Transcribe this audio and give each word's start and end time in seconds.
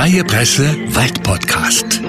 Freie 0.00 0.24
Presse 0.24 0.64
Waldpodcast. 0.94 2.00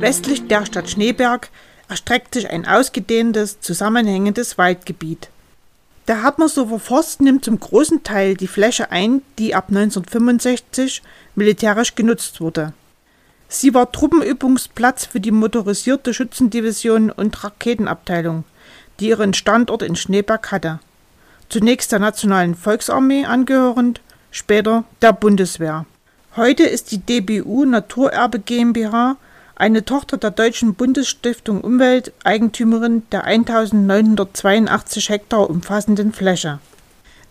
Westlich 0.00 0.48
der 0.48 0.66
Stadt 0.66 0.90
Schneeberg 0.90 1.50
erstreckt 1.88 2.34
sich 2.34 2.50
ein 2.50 2.66
ausgedehntes, 2.66 3.60
zusammenhängendes 3.60 4.58
Waldgebiet. 4.58 5.28
Der 6.08 6.24
Hartmannsdorfer 6.24 6.80
Forst 6.80 7.20
nimmt 7.20 7.44
zum 7.44 7.60
großen 7.60 8.02
Teil 8.02 8.34
die 8.34 8.48
Fläche 8.48 8.90
ein, 8.90 9.22
die 9.38 9.54
ab 9.54 9.66
1965 9.68 11.02
militärisch 11.36 11.94
genutzt 11.94 12.40
wurde. 12.40 12.72
Sie 13.48 13.72
war 13.72 13.92
Truppenübungsplatz 13.92 15.04
für 15.04 15.20
die 15.20 15.30
motorisierte 15.30 16.12
Schützendivision 16.12 17.12
und 17.12 17.44
Raketenabteilung, 17.44 18.42
die 18.98 19.10
ihren 19.10 19.32
Standort 19.32 19.82
in 19.82 19.94
Schneeberg 19.94 20.50
hatte. 20.50 20.80
Zunächst 21.50 21.92
der 21.92 22.00
Nationalen 22.00 22.56
Volksarmee 22.56 23.26
angehörend, 23.26 24.00
später 24.32 24.82
der 25.00 25.12
Bundeswehr. 25.12 25.86
Heute 26.36 26.64
ist 26.64 26.92
die 26.92 26.98
DBU 26.98 27.64
Naturerbe 27.64 28.38
GmbH 28.38 29.16
eine 29.56 29.84
Tochter 29.84 30.18
der 30.18 30.30
Deutschen 30.30 30.74
Bundesstiftung 30.74 31.62
Umwelt 31.62 32.12
Eigentümerin 32.22 33.02
der 33.10 33.24
1982 33.24 35.08
Hektar 35.08 35.50
umfassenden 35.50 36.12
Fläche. 36.12 36.60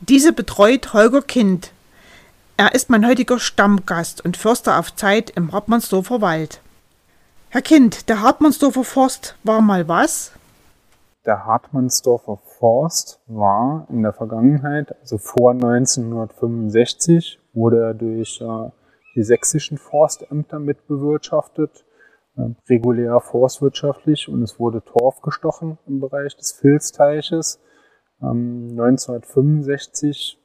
Diese 0.02 0.34
betreut 0.34 0.94
Holger 0.94 1.22
Kind. 1.22 1.72
Er 2.58 2.76
ist 2.76 2.90
mein 2.90 3.08
heutiger 3.08 3.40
Stammgast 3.40 4.26
und 4.26 4.36
Förster 4.36 4.78
auf 4.78 4.94
Zeit 4.96 5.30
im 5.30 5.52
Hartmannsdorfer 5.54 6.20
Wald. 6.20 6.60
Herr 7.50 7.62
Kind, 7.62 8.10
der 8.10 8.22
Hartmannsdorfer 8.22 8.84
Forst 8.84 9.36
war 9.44 9.62
mal 9.62 9.88
was? 9.88 10.32
Der 11.26 11.46
Hartmannsdorfer 11.46 12.40
Forst 12.60 13.20
war 13.28 13.88
in 13.90 14.02
der 14.02 14.14
Vergangenheit, 14.14 14.94
also 15.02 15.18
vor 15.18 15.52
1965, 15.52 17.40
wurde 17.54 17.82
er 17.82 17.94
durch 17.94 18.42
äh, 18.42 18.70
die 19.18 19.24
sächsischen 19.24 19.80
Forstämter 19.80 20.60
mitbewirtschaftet, 20.60 21.86
äh, 22.38 22.50
regulär 22.70 23.20
forstwirtschaftlich 23.20 24.30
und 24.30 24.44
es 24.44 24.60
wurde 24.60 24.84
Torf 24.84 25.22
gestochen 25.22 25.80
im 25.88 26.00
Bereich 26.00 26.38
des 26.38 26.52
Filzteiches. 26.52 27.60
Ähm, 28.22 28.70
1965 28.80 30.40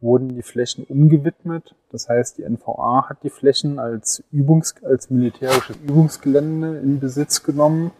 wurden 0.00 0.28
die 0.28 0.42
Flächen 0.42 0.84
umgewidmet. 0.84 1.74
Das 1.90 2.08
heißt, 2.08 2.36
die 2.36 2.44
NVA 2.44 3.08
hat 3.08 3.22
die 3.22 3.30
Flächen 3.30 3.78
als, 3.78 4.22
Übungs-, 4.30 4.84
als 4.84 5.08
militärisches 5.08 5.76
Übungsgelände 5.78 6.78
in 6.80 7.00
Besitz 7.00 7.42
genommen. 7.42 7.92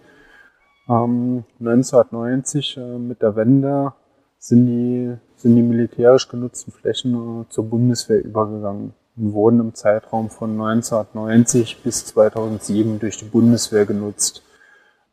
Ähm, 0.90 1.44
1990 1.58 2.76
äh, 2.76 2.98
mit 2.98 3.22
der 3.22 3.34
Wende 3.34 3.94
sind 4.38 4.66
die, 4.66 5.16
sind 5.36 5.56
die 5.56 5.62
militärisch 5.62 6.28
genutzten 6.28 6.70
Flächen 6.70 7.14
äh, 7.14 7.48
zur 7.48 7.64
Bundeswehr 7.64 8.22
übergegangen 8.22 8.92
und 9.16 9.32
wurden 9.32 9.60
im 9.60 9.74
Zeitraum 9.74 10.30
von 10.30 10.52
1990 10.52 11.82
bis 11.82 12.06
2007 12.06 12.98
durch 12.98 13.18
die 13.18 13.26
Bundeswehr 13.26 13.86
genutzt. 13.86 14.42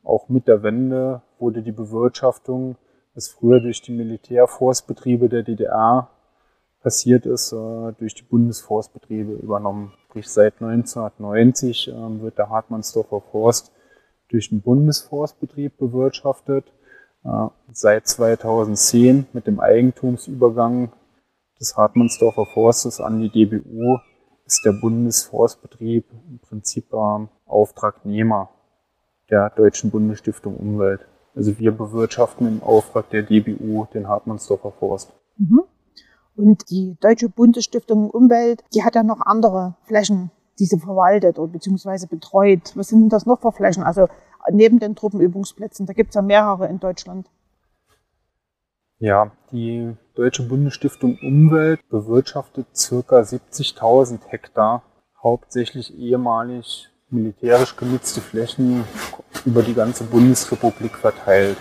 Auch 0.03 0.29
mit 0.29 0.47
der 0.47 0.63
Wende 0.63 1.21
wurde 1.37 1.61
die 1.61 1.71
Bewirtschaftung, 1.71 2.77
das 3.15 3.27
früher 3.27 3.59
durch 3.59 3.81
die 3.81 3.91
Militärforstbetriebe 3.91 5.29
der 5.29 5.43
DDR 5.43 6.09
passiert 6.81 7.25
ist, 7.25 7.51
äh, 7.51 7.93
durch 7.97 8.15
die 8.15 8.23
Bundesforstbetriebe 8.23 9.33
übernommen. 9.33 9.93
Sprich, 10.05 10.27
seit 10.29 10.61
1990 10.61 11.89
äh, 11.89 12.21
wird 12.21 12.37
der 12.37 12.49
Hartmannsdorfer 12.49 13.21
Forst 13.31 13.71
durch 14.29 14.49
den 14.49 14.61
Bundesforstbetrieb 14.61 15.77
bewirtschaftet. 15.77 16.65
Äh, 17.25 17.47
seit 17.71 18.07
2010 18.07 19.27
mit 19.33 19.45
dem 19.45 19.59
Eigentumsübergang 19.59 20.93
des 21.59 21.75
Hartmannsdorfer 21.75 22.45
Forstes 22.45 23.01
an 23.01 23.19
die 23.19 23.29
DBU 23.29 23.99
ist 24.45 24.65
der 24.65 24.71
Bundesforstbetrieb 24.71 26.05
im 26.29 26.39
Prinzip 26.39 26.93
Auftragnehmer 27.45 28.49
der 29.29 29.49
Deutschen 29.51 29.91
Bundesstiftung 29.91 30.57
Umwelt. 30.57 31.05
Also 31.35 31.59
wir 31.59 31.71
bewirtschaften 31.71 32.47
im 32.47 32.63
Auftrag 32.63 33.09
der 33.11 33.23
DBU 33.23 33.85
den 33.93 34.07
Hartmannsdorfer 34.07 34.71
Forst. 34.71 35.13
Mhm. 35.37 35.61
Und 36.35 36.69
die 36.69 36.97
Deutsche 36.99 37.29
Bundesstiftung 37.29 38.09
Umwelt, 38.09 38.63
die 38.73 38.83
hat 38.83 38.95
ja 38.95 39.03
noch 39.03 39.21
andere 39.21 39.75
Flächen, 39.83 40.31
die 40.57 40.65
sie 40.65 40.79
verwaltet 40.79 41.37
oder 41.37 41.51
beziehungsweise 41.51 42.07
betreut. 42.07 42.71
Was 42.75 42.87
sind 42.87 43.01
denn 43.01 43.09
das 43.09 43.25
noch 43.25 43.41
für 43.41 43.51
Flächen? 43.51 43.83
Also 43.83 44.07
neben 44.49 44.79
den 44.79 44.95
Truppenübungsplätzen, 44.95 45.85
da 45.85 45.93
gibt 45.93 46.09
es 46.09 46.15
ja 46.15 46.21
mehrere 46.21 46.67
in 46.67 46.79
Deutschland. 46.79 47.29
Ja, 48.99 49.31
die 49.51 49.95
Deutsche 50.19 50.43
Bundesstiftung 50.43 51.17
Umwelt 51.21 51.79
bewirtschaftet 51.87 52.67
circa 52.75 53.21
70.000 53.21 54.19
Hektar, 54.27 54.83
hauptsächlich 55.23 55.97
ehemalig 55.97 56.89
militärisch 57.09 57.77
genutzte 57.77 58.19
Flächen 58.19 58.83
über 59.45 59.63
die 59.63 59.73
ganze 59.73 60.03
Bundesrepublik 60.03 60.97
verteilt. 60.97 61.55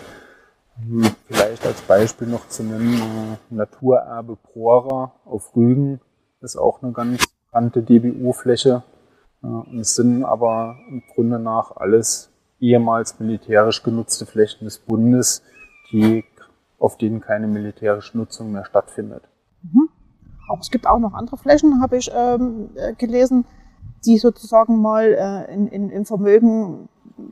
Hm, 0.75 1.09
vielleicht 1.29 1.65
als 1.67 1.83
Beispiel 1.83 2.27
noch 2.27 2.49
zu 2.49 2.65
nennen, 2.65 2.95
äh, 2.95 3.55
Naturerbe 3.55 4.35
Prora 4.35 5.13
auf 5.25 5.55
Rügen 5.55 6.01
ist 6.41 6.57
auch 6.57 6.83
eine 6.83 6.91
ganz 6.91 7.29
bekannte 7.29 7.81
DBU-Fläche. 7.81 8.83
Äh, 9.45 9.79
es 9.79 9.95
sind 9.95 10.25
aber 10.25 10.75
im 10.89 11.05
Grunde 11.15 11.39
nach 11.39 11.77
alles 11.77 12.33
ehemals 12.59 13.21
militärisch 13.21 13.85
genutzte 13.85 14.27
Flächen 14.27 14.65
des 14.65 14.81
Bundes, 14.81 15.45
die, 15.93 16.25
auf 16.79 16.97
denen 16.97 17.21
keine 17.21 17.47
militärische 17.47 18.17
Nutzung 18.17 18.53
mehr 18.53 18.65
stattfindet. 18.65 19.29
Mhm. 19.63 19.89
Aber 20.49 20.61
es 20.61 20.71
gibt 20.71 20.87
auch 20.87 20.99
noch 20.99 21.13
andere 21.13 21.37
Flächen, 21.37 21.83
habe 21.83 21.99
ich 21.99 22.11
ähm, 22.15 22.71
äh, 22.77 22.95
gelesen, 22.95 23.45
die 24.07 24.19
sozusagen 24.19 24.81
mal 24.81 25.05
äh, 25.05 25.53
in, 25.53 25.69
in, 25.69 25.91
in 25.91 26.05
Vermögen 26.05 26.89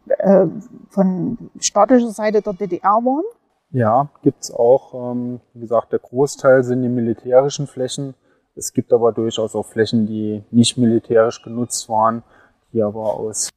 äh, 0.09 0.47
von 0.91 1.39
staatlicher 1.59 2.11
Seite 2.11 2.43
der 2.43 2.53
DDR 2.53 2.91
waren? 3.05 3.25
Ja, 3.71 4.09
gibt's 4.23 4.51
auch. 4.51 5.13
Ähm, 5.13 5.41
wie 5.55 5.61
gesagt, 5.61 5.93
der 5.93 5.99
Großteil 5.99 6.63
sind 6.65 6.83
die 6.83 6.89
militärischen 6.89 7.67
Flächen. 7.67 8.15
Es 8.55 8.73
gibt 8.73 8.93
aber 8.93 9.13
durchaus 9.13 9.55
auch 9.55 9.67
Flächen, 9.67 10.07
die 10.07 10.43
nicht 10.51 10.77
militärisch 10.79 11.43
genutzt 11.43 11.89
waren, 11.89 12.23
die 12.73 12.83
aber 12.83 13.15
aus 13.15 13.51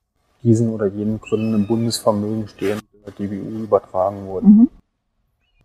diesen 0.44 0.73
oder 0.73 0.88
jenen 0.88 1.19
Gründen 1.19 1.53
im 1.53 1.67
Bundesvermögen 1.67 2.47
stehen, 2.47 2.79
der 3.06 3.13
DBU 3.13 3.63
übertragen 3.63 4.25
wurden. 4.27 4.50
Mhm. 4.50 4.69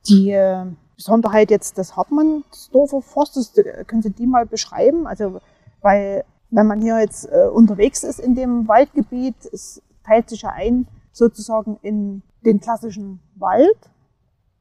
Die 0.08 0.30
äh, 0.30 0.66
Besonderheit 0.96 1.50
jetzt 1.50 1.78
des 1.78 1.96
Hartmannsdorfer 1.96 3.02
Forstes, 3.02 3.52
können 3.86 4.02
Sie 4.02 4.10
die 4.10 4.26
mal 4.26 4.46
beschreiben? 4.46 5.06
Also, 5.06 5.40
weil 5.80 6.24
wenn 6.50 6.66
man 6.66 6.80
hier 6.80 7.00
jetzt 7.00 7.26
äh, 7.26 7.48
unterwegs 7.52 8.04
ist 8.04 8.20
in 8.20 8.34
dem 8.34 8.68
Waldgebiet, 8.68 9.34
es 9.52 9.82
teilt 10.04 10.28
sich 10.28 10.42
ja 10.42 10.50
ein 10.50 10.86
sozusagen 11.12 11.78
in 11.82 12.22
den 12.44 12.60
klassischen 12.60 13.20
Wald, 13.36 13.90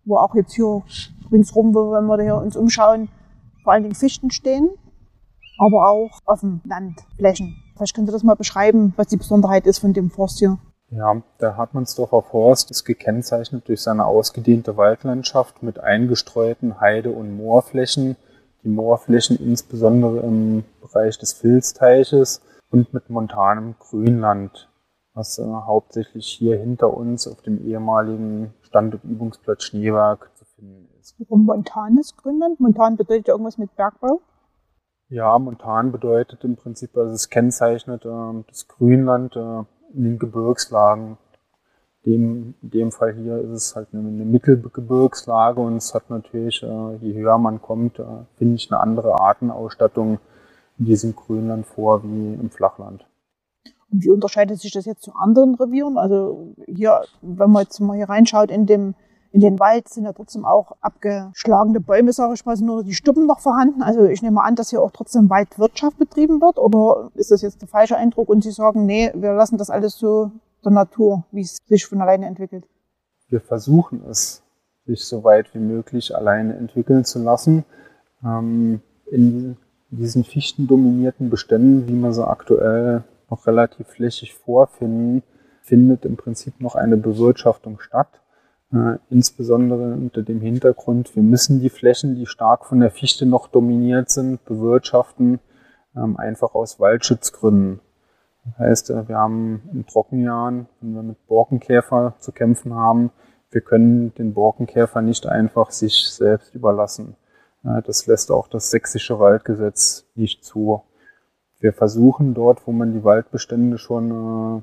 wo 0.05 0.17
auch 0.17 0.35
jetzt 0.35 0.53
hier 0.53 0.83
ringsrum, 1.31 1.73
wenn 1.73 2.05
wir 2.05 2.21
hier 2.21 2.35
uns 2.35 2.55
umschauen, 2.55 3.09
vor 3.63 3.73
allen 3.73 3.83
Dingen 3.83 3.95
Fichten 3.95 4.31
stehen, 4.31 4.69
aber 5.57 5.89
auch 5.89 6.19
auf 6.25 6.41
dem 6.41 6.61
Land 6.63 7.01
Flächen. 7.17 7.55
Vielleicht 7.75 7.95
könnt 7.95 8.09
ihr 8.09 8.13
das 8.13 8.23
mal 8.23 8.35
beschreiben, 8.35 8.93
was 8.97 9.07
die 9.07 9.17
Besonderheit 9.17 9.65
ist 9.65 9.79
von 9.79 9.93
dem 9.93 10.09
Forst 10.09 10.39
hier. 10.39 10.57
Ja, 10.95 11.23
der 11.41 11.57
Hartmannsdorfer 11.57 12.21
Forst 12.21 12.69
ist 12.69 12.85
gekennzeichnet 12.85 13.67
durch 13.67 13.81
seine 13.81 14.05
ausgedehnte 14.05 14.77
Waldlandschaft 14.77 15.63
mit 15.63 15.79
eingestreuten 15.79 16.79
Heide- 16.79 17.11
und 17.11 17.35
Moorflächen, 17.35 18.15
die 18.63 18.69
Moorflächen 18.69 19.37
insbesondere 19.37 20.19
im 20.19 20.65
Bereich 20.81 21.17
des 21.17 21.33
Filzteiches 21.33 22.43
und 22.69 22.93
mit 22.93 23.09
montanem 23.09 23.73
Grünland, 23.79 24.69
was 25.15 25.39
äh, 25.39 25.43
hauptsächlich 25.43 26.27
hier 26.27 26.57
hinter 26.57 26.95
uns 26.95 27.27
auf 27.27 27.41
dem 27.41 27.65
ehemaligen 27.65 28.53
Stand- 28.61 28.93
und 28.93 29.03
Übungsplatz 29.03 29.63
Schneeberg 29.63 30.29
zu 30.35 30.45
finden 30.45 30.89
ist. 30.99 31.15
Warum 31.17 31.45
montanes 31.45 32.15
Grünland? 32.17 32.59
Montan 32.59 32.97
bedeutet 32.97 33.29
ja 33.29 33.33
irgendwas 33.33 33.57
mit 33.57 33.75
Bergbau? 33.75 34.21
Ja, 35.09 35.39
montan 35.39 35.91
bedeutet 35.91 36.43
im 36.43 36.55
Prinzip, 36.55 36.95
also 36.95 37.13
es 37.13 37.29
kennzeichnet 37.29 38.05
äh, 38.05 38.43
das 38.47 38.67
Grünland 38.67 39.35
äh, 39.35 39.63
in 39.93 40.03
den 40.03 40.19
Gebirgslagen. 40.19 41.17
Dem, 42.05 42.53
in 42.61 42.69
dem 42.69 42.91
Fall 42.91 43.13
hier 43.13 43.37
ist 43.37 43.51
es 43.51 43.75
halt 43.77 43.87
eine, 43.93 44.01
Mittelgebirgslage 44.01 45.61
und 45.61 45.77
es 45.77 45.93
hat 45.93 46.09
natürlich, 46.09 46.61
äh, 46.61 46.95
je 46.97 47.13
höher 47.13 47.37
man 47.37 47.61
kommt, 47.61 47.97
äh, 47.97 48.03
finde 48.37 48.55
ich 48.55 48.69
eine 48.69 48.81
andere 48.81 49.21
Artenausstattung 49.21 50.19
in 50.79 50.85
diesem 50.85 51.15
Grünland 51.15 51.65
vor 51.65 52.03
wie 52.03 52.33
im 52.33 52.49
Flachland. 52.49 53.05
Und 53.89 54.03
wie 54.03 54.09
unterscheidet 54.09 54.59
sich 54.59 54.71
das 54.71 54.85
jetzt 54.85 55.03
zu 55.03 55.13
anderen 55.13 55.55
Revieren? 55.55 55.97
Also 55.97 56.53
hier, 56.67 57.03
wenn 57.21 57.51
man 57.51 57.63
jetzt 57.63 57.79
mal 57.79 57.95
hier 57.95 58.09
reinschaut 58.09 58.51
in 58.51 58.65
dem 58.65 58.95
in 59.33 59.41
den 59.41 59.59
Wald 59.59 59.89
sind 59.89 60.05
ja 60.05 60.13
trotzdem 60.13 60.45
auch 60.45 60.73
abgeschlagene 60.79 61.79
Bäume, 61.79 62.13
sage 62.13 62.35
ich 62.35 62.45
mal, 62.45 62.55
sind 62.55 62.67
nur 62.67 62.83
die 62.83 62.93
Stuppen 62.93 63.25
noch 63.25 63.39
vorhanden. 63.39 63.81
Also 63.81 64.05
ich 64.05 64.21
nehme 64.21 64.43
an, 64.43 64.55
dass 64.55 64.69
hier 64.69 64.81
auch 64.81 64.91
trotzdem 64.91 65.27
Waldwirtschaft 65.27 65.97
betrieben 65.97 66.39
wird. 66.39 66.59
Oder 66.59 67.09
ist 67.15 67.31
das 67.31 67.41
jetzt 67.41 67.59
der 67.59 67.67
falsche 67.67 67.97
Eindruck 67.97 68.29
und 68.29 68.43
Sie 68.43 68.51
sagen, 68.51 68.85
nee, 68.85 69.11
wir 69.15 69.33
lassen 69.33 69.57
das 69.57 69.71
alles 69.71 69.97
so 69.97 70.31
der 70.63 70.71
Natur, 70.71 71.23
wie 71.31 71.41
es 71.41 71.57
sich 71.65 71.83
von 71.83 71.99
alleine 71.99 72.27
entwickelt? 72.27 72.67
Wir 73.27 73.41
versuchen 73.41 74.03
es, 74.07 74.43
sich 74.85 75.03
so 75.03 75.23
weit 75.23 75.51
wie 75.55 75.59
möglich 75.59 76.15
alleine 76.15 76.55
entwickeln 76.55 77.03
zu 77.03 77.17
lassen. 77.17 77.65
Ähm, 78.23 78.81
in, 79.09 79.57
diesen 79.89 80.23
fichtendominierten 80.23 81.29
Beständen, 81.29 81.87
wie 81.87 81.93
wir 81.93 82.13
sie 82.13 82.27
aktuell 82.27 83.03
noch 83.29 83.45
relativ 83.45 83.87
flächig 83.87 84.33
vorfinden, 84.33 85.23
findet 85.61 86.05
im 86.05 86.17
Prinzip 86.17 86.59
noch 86.59 86.75
eine 86.75 86.97
Bewirtschaftung 86.97 87.79
statt. 87.79 88.22
Insbesondere 89.11 89.93
unter 89.93 90.23
dem 90.23 90.41
Hintergrund, 90.41 91.15
wir 91.15 91.21
müssen 91.21 91.59
die 91.59 91.69
Flächen, 91.69 92.15
die 92.15 92.25
stark 92.25 92.65
von 92.65 92.79
der 92.79 92.89
Fichte 92.89 93.27
noch 93.27 93.47
dominiert 93.47 94.09
sind, 94.09 94.43
bewirtschaften, 94.45 95.39
ähm, 95.95 96.17
einfach 96.17 96.55
aus 96.55 96.79
Waldschutzgründen. 96.79 97.81
Das 98.45 98.57
heißt, 98.57 98.89
äh, 98.89 99.07
wir 99.07 99.17
haben 99.17 99.61
in 99.71 99.85
Trockenjahren, 99.85 100.65
wenn 100.81 100.95
wir 100.95 101.03
mit 101.03 101.27
Borkenkäfer 101.27 102.15
zu 102.17 102.31
kämpfen 102.31 102.73
haben, 102.73 103.11
wir 103.51 103.61
können 103.61 104.11
den 104.15 104.33
Borkenkäfer 104.33 105.03
nicht 105.03 105.27
einfach 105.27 105.69
sich 105.69 106.09
selbst 106.09 106.55
überlassen. 106.55 107.15
Das 107.85 108.07
lässt 108.07 108.31
auch 108.31 108.47
das 108.47 108.71
sächsische 108.71 109.19
Waldgesetz 109.19 110.05
nicht 110.15 110.43
zu. 110.43 110.81
Wir 111.59 111.71
versuchen 111.71 112.33
dort, 112.33 112.65
wo 112.65 112.71
man 112.71 112.91
die 112.93 113.03
Waldbestände 113.03 113.77
schon 113.77 114.09
äh, 114.09 114.61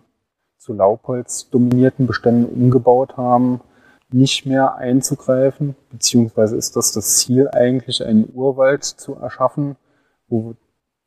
zu 0.58 0.72
Laubholz 0.74 1.48
dominierten 1.48 2.06
Beständen 2.06 2.44
umgebaut 2.44 3.16
haben, 3.16 3.60
nicht 4.12 4.46
mehr 4.46 4.76
einzugreifen, 4.76 5.76
beziehungsweise 5.90 6.56
ist 6.56 6.76
das 6.76 6.92
das 6.92 7.18
Ziel 7.18 7.48
eigentlich, 7.48 8.04
einen 8.04 8.28
Urwald 8.32 8.84
zu 8.84 9.14
erschaffen, 9.14 9.76
wo 10.28 10.54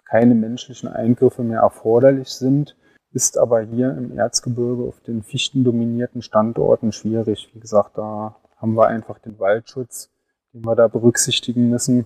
keine 0.05 0.35
menschlichen 0.35 0.89
Eingriffe 0.89 1.43
mehr 1.43 1.61
erforderlich 1.61 2.29
sind, 2.29 2.75
ist 3.11 3.37
aber 3.37 3.61
hier 3.61 3.95
im 3.97 4.17
Erzgebirge 4.17 4.83
auf 4.83 4.99
den 5.01 5.23
fichtendominierten 5.23 6.21
Standorten 6.21 6.91
schwierig. 6.91 7.49
Wie 7.53 7.59
gesagt, 7.59 7.97
da 7.97 8.35
haben 8.57 8.75
wir 8.75 8.87
einfach 8.87 9.19
den 9.19 9.39
Waldschutz, 9.39 10.09
den 10.53 10.65
wir 10.65 10.75
da 10.75 10.87
berücksichtigen 10.87 11.69
müssen, 11.69 12.05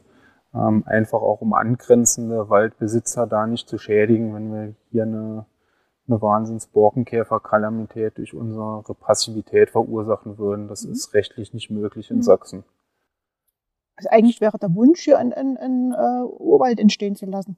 ähm, 0.54 0.84
einfach 0.86 1.22
auch 1.22 1.42
um 1.42 1.54
angrenzende 1.54 2.50
Waldbesitzer 2.50 3.28
da 3.28 3.46
nicht 3.48 3.70
zu 3.70 3.78
schädigen, 3.78 4.34
wenn 4.34 4.54
wir 4.54 4.74
hier 4.92 5.04
eine 5.04 5.46
eine 6.08 6.22
Wahnsinns-Borkenkäfer-Kalamität 6.22 8.18
durch 8.18 8.34
unsere 8.34 8.96
Passivität 9.00 9.70
verursachen 9.70 10.38
würden. 10.38 10.68
Das 10.68 10.86
mhm. 10.86 10.94
ist 10.94 11.14
rechtlich 11.14 11.54
nicht 11.54 11.70
möglich 11.70 12.10
in 12.12 12.18
mhm. 12.18 12.24
Sachsen. 12.24 12.64
Also 13.96 14.10
eigentlich 14.10 14.42
wäre 14.42 14.58
der 14.60 14.74
Wunsch, 14.76 15.02
hier 15.02 15.18
ein, 15.18 15.34
ein, 15.34 15.58
ein 15.58 15.94
uh, 15.94 16.26
Urwald 16.40 16.80
entstehen 16.80 17.16
zu 17.16 17.26
lassen. 17.26 17.58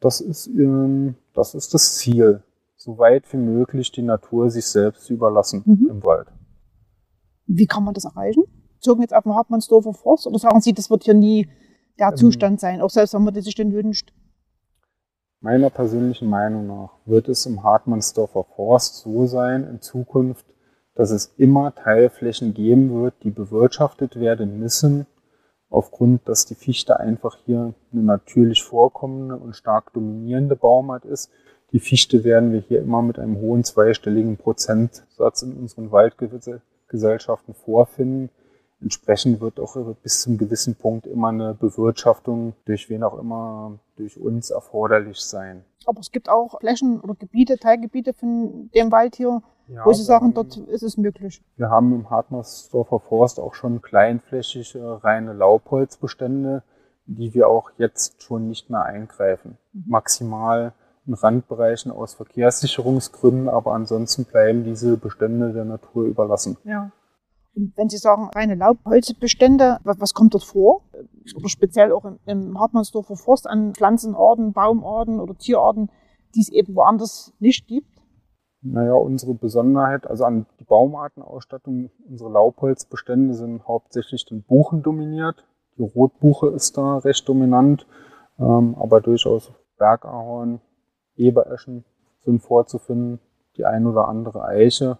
Das 0.00 0.20
ist, 0.20 0.46
ähm, 0.48 1.14
das 1.34 1.54
ist 1.54 1.74
das 1.74 1.96
Ziel, 1.96 2.42
so 2.76 2.98
weit 2.98 3.32
wie 3.32 3.38
möglich 3.38 3.90
die 3.92 4.02
Natur 4.02 4.50
sich 4.50 4.66
selbst 4.66 5.04
zu 5.04 5.14
überlassen 5.14 5.62
mhm. 5.64 5.88
im 5.90 6.04
Wald. 6.04 6.28
Wie 7.46 7.66
kann 7.66 7.84
man 7.84 7.94
das 7.94 8.04
erreichen? 8.04 8.44
Zogen 8.80 9.02
jetzt 9.02 9.14
auf 9.14 9.24
dem 9.24 9.34
Hartmannsdorfer 9.34 9.94
Forst 9.94 10.26
oder 10.26 10.38
sagen 10.38 10.60
Sie, 10.60 10.72
das 10.72 10.90
wird 10.90 11.04
hier 11.04 11.14
nie 11.14 11.48
der 11.98 12.10
ähm, 12.10 12.16
Zustand 12.16 12.60
sein, 12.60 12.80
auch 12.80 12.90
selbst 12.90 13.14
wenn 13.14 13.24
man 13.24 13.34
das 13.34 13.44
sich 13.44 13.54
denn 13.54 13.72
wünscht? 13.72 14.12
Meiner 15.40 15.70
persönlichen 15.70 16.28
Meinung 16.28 16.66
nach 16.66 16.90
wird 17.04 17.28
es 17.28 17.46
im 17.46 17.62
Hartmannsdorfer 17.62 18.42
Forst 18.56 18.96
so 18.96 19.26
sein 19.26 19.62
in 19.68 19.80
Zukunft, 19.80 20.44
dass 20.96 21.12
es 21.12 21.32
immer 21.36 21.72
Teilflächen 21.76 22.54
geben 22.54 23.02
wird, 23.02 23.14
die 23.22 23.30
bewirtschaftet 23.30 24.18
werden 24.18 24.58
müssen, 24.58 25.06
aufgrund, 25.70 26.28
dass 26.28 26.44
die 26.46 26.56
Fichte 26.56 26.98
einfach 26.98 27.36
hier 27.44 27.72
eine 27.92 28.02
natürlich 28.02 28.64
vorkommende 28.64 29.36
und 29.36 29.54
stark 29.54 29.92
dominierende 29.92 30.56
Baumart 30.56 31.04
ist. 31.04 31.30
Die 31.70 31.78
Fichte 31.78 32.24
werden 32.24 32.50
wir 32.52 32.60
hier 32.60 32.80
immer 32.80 33.02
mit 33.02 33.20
einem 33.20 33.36
hohen 33.36 33.62
zweistelligen 33.62 34.38
Prozentsatz 34.38 35.42
in 35.42 35.52
unseren 35.52 35.92
Waldgesellschaften 35.92 37.54
vorfinden. 37.54 38.30
Entsprechend 38.80 39.40
wird 39.40 39.58
auch 39.58 39.76
bis 40.02 40.22
zum 40.22 40.38
gewissen 40.38 40.76
Punkt 40.76 41.06
immer 41.06 41.28
eine 41.28 41.54
Bewirtschaftung 41.54 42.54
durch 42.64 42.88
wen 42.88 43.02
auch 43.02 43.18
immer 43.18 43.78
durch 43.96 44.16
uns 44.16 44.50
erforderlich 44.50 45.18
sein. 45.18 45.64
Aber 45.86 46.00
es 46.00 46.12
gibt 46.12 46.28
auch 46.28 46.60
Flächen 46.60 47.00
oder 47.00 47.14
Gebiete, 47.14 47.58
Teilgebiete 47.58 48.12
von 48.12 48.70
dem 48.74 48.92
Wald 48.92 49.16
hier, 49.16 49.42
ja, 49.68 49.84
wo 49.84 49.92
Sie 49.92 50.02
sagen, 50.02 50.32
dort 50.32 50.56
ist 50.56 50.82
es 50.82 50.96
möglich. 50.96 51.42
Wir 51.56 51.70
haben 51.70 51.92
im 51.92 52.10
Hartmannsdorfer 52.10 53.00
Forst 53.00 53.40
auch 53.40 53.54
schon 53.54 53.82
kleinflächige 53.82 55.02
reine 55.02 55.32
Laubholzbestände, 55.32 56.62
die 57.06 57.34
wir 57.34 57.48
auch 57.48 57.70
jetzt 57.78 58.22
schon 58.22 58.48
nicht 58.48 58.70
mehr 58.70 58.84
eingreifen. 58.84 59.58
Mhm. 59.72 59.84
Maximal 59.86 60.72
in 61.06 61.14
Randbereichen 61.14 61.90
aus 61.90 62.14
Verkehrssicherungsgründen, 62.14 63.48
aber 63.48 63.72
ansonsten 63.72 64.24
bleiben 64.24 64.64
diese 64.64 64.96
Bestände 64.98 65.52
der 65.52 65.64
Natur 65.64 66.04
überlassen. 66.04 66.58
Ja. 66.64 66.90
Und 67.54 67.76
wenn 67.76 67.88
Sie 67.88 67.96
sagen, 67.96 68.30
reine 68.34 68.54
Laubholzbestände, 68.54 69.78
was 69.82 70.14
kommt 70.14 70.34
dort 70.34 70.44
vor? 70.44 70.82
Oder 71.36 71.48
speziell 71.48 71.92
auch 71.92 72.04
im 72.26 72.58
Hartmannsdorfer 72.58 73.16
Forst 73.16 73.48
an 73.48 73.74
Pflanzenarten, 73.74 74.52
Baumarten 74.52 75.20
oder 75.20 75.36
Tierarten, 75.36 75.90
die 76.34 76.40
es 76.40 76.48
eben 76.50 76.74
woanders 76.74 77.32
nicht 77.40 77.66
gibt? 77.66 77.98
Naja, 78.60 78.94
unsere 78.94 79.34
Besonderheit, 79.34 80.06
also 80.06 80.24
an 80.24 80.46
die 80.58 80.64
Baumartenausstattung, 80.64 81.90
unsere 82.08 82.30
Laubholzbestände 82.30 83.34
sind 83.34 83.66
hauptsächlich 83.68 84.24
den 84.26 84.42
Buchen 84.42 84.82
dominiert. 84.82 85.46
Die 85.76 85.82
Rotbuche 85.82 86.48
ist 86.48 86.76
da 86.76 86.98
recht 86.98 87.28
dominant, 87.28 87.86
ähm, 88.38 88.74
aber 88.78 89.00
durchaus 89.00 89.52
Bergahorn, 89.78 90.60
Ebereschen 91.16 91.84
sind 92.24 92.40
vorzufinden, 92.40 93.20
die 93.56 93.64
ein 93.64 93.86
oder 93.86 94.08
andere 94.08 94.44
Eiche. 94.44 94.98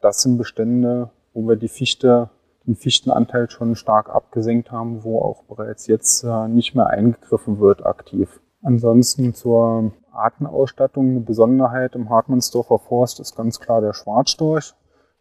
Das 0.00 0.22
sind 0.22 0.38
Bestände, 0.38 1.10
wo 1.34 1.46
wir 1.46 1.56
die 1.56 1.68
Fichte, 1.68 2.30
den 2.66 2.76
Fichtenanteil 2.76 3.50
schon 3.50 3.76
stark 3.76 4.08
abgesenkt 4.08 4.70
haben, 4.70 5.04
wo 5.04 5.20
auch 5.20 5.42
bereits 5.44 5.86
jetzt 5.86 6.24
äh, 6.24 6.48
nicht 6.48 6.74
mehr 6.74 6.86
eingegriffen 6.86 7.58
wird 7.60 7.84
aktiv. 7.84 8.40
Ansonsten 8.62 9.34
zur 9.34 9.92
Artenausstattung 10.12 11.10
eine 11.10 11.20
Besonderheit 11.20 11.94
im 11.94 12.08
Hartmannsdorfer 12.08 12.78
Forst 12.78 13.20
ist 13.20 13.36
ganz 13.36 13.60
klar 13.60 13.82
der 13.82 13.92
Schwarzstorch. 13.92 14.72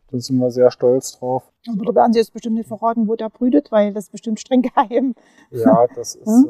Da 0.10 0.20
sind 0.20 0.38
wir 0.38 0.52
sehr 0.52 0.72
stolz 0.72 1.18
drauf. 1.18 1.52
Aber 1.68 1.86
da 1.86 1.96
werden 1.96 2.14
Sie 2.14 2.20
jetzt 2.20 2.32
bestimmt 2.32 2.56
nicht 2.56 2.68
verraten, 2.68 3.08
wo 3.08 3.16
der 3.16 3.30
brütet, 3.30 3.72
weil 3.72 3.94
das 3.94 4.06
ist 4.06 4.12
bestimmt 4.12 4.40
streng 4.40 4.62
geheim. 4.62 5.16
Ja, 5.50 5.88
das 5.96 6.16
ist, 6.16 6.28
hm? 6.28 6.50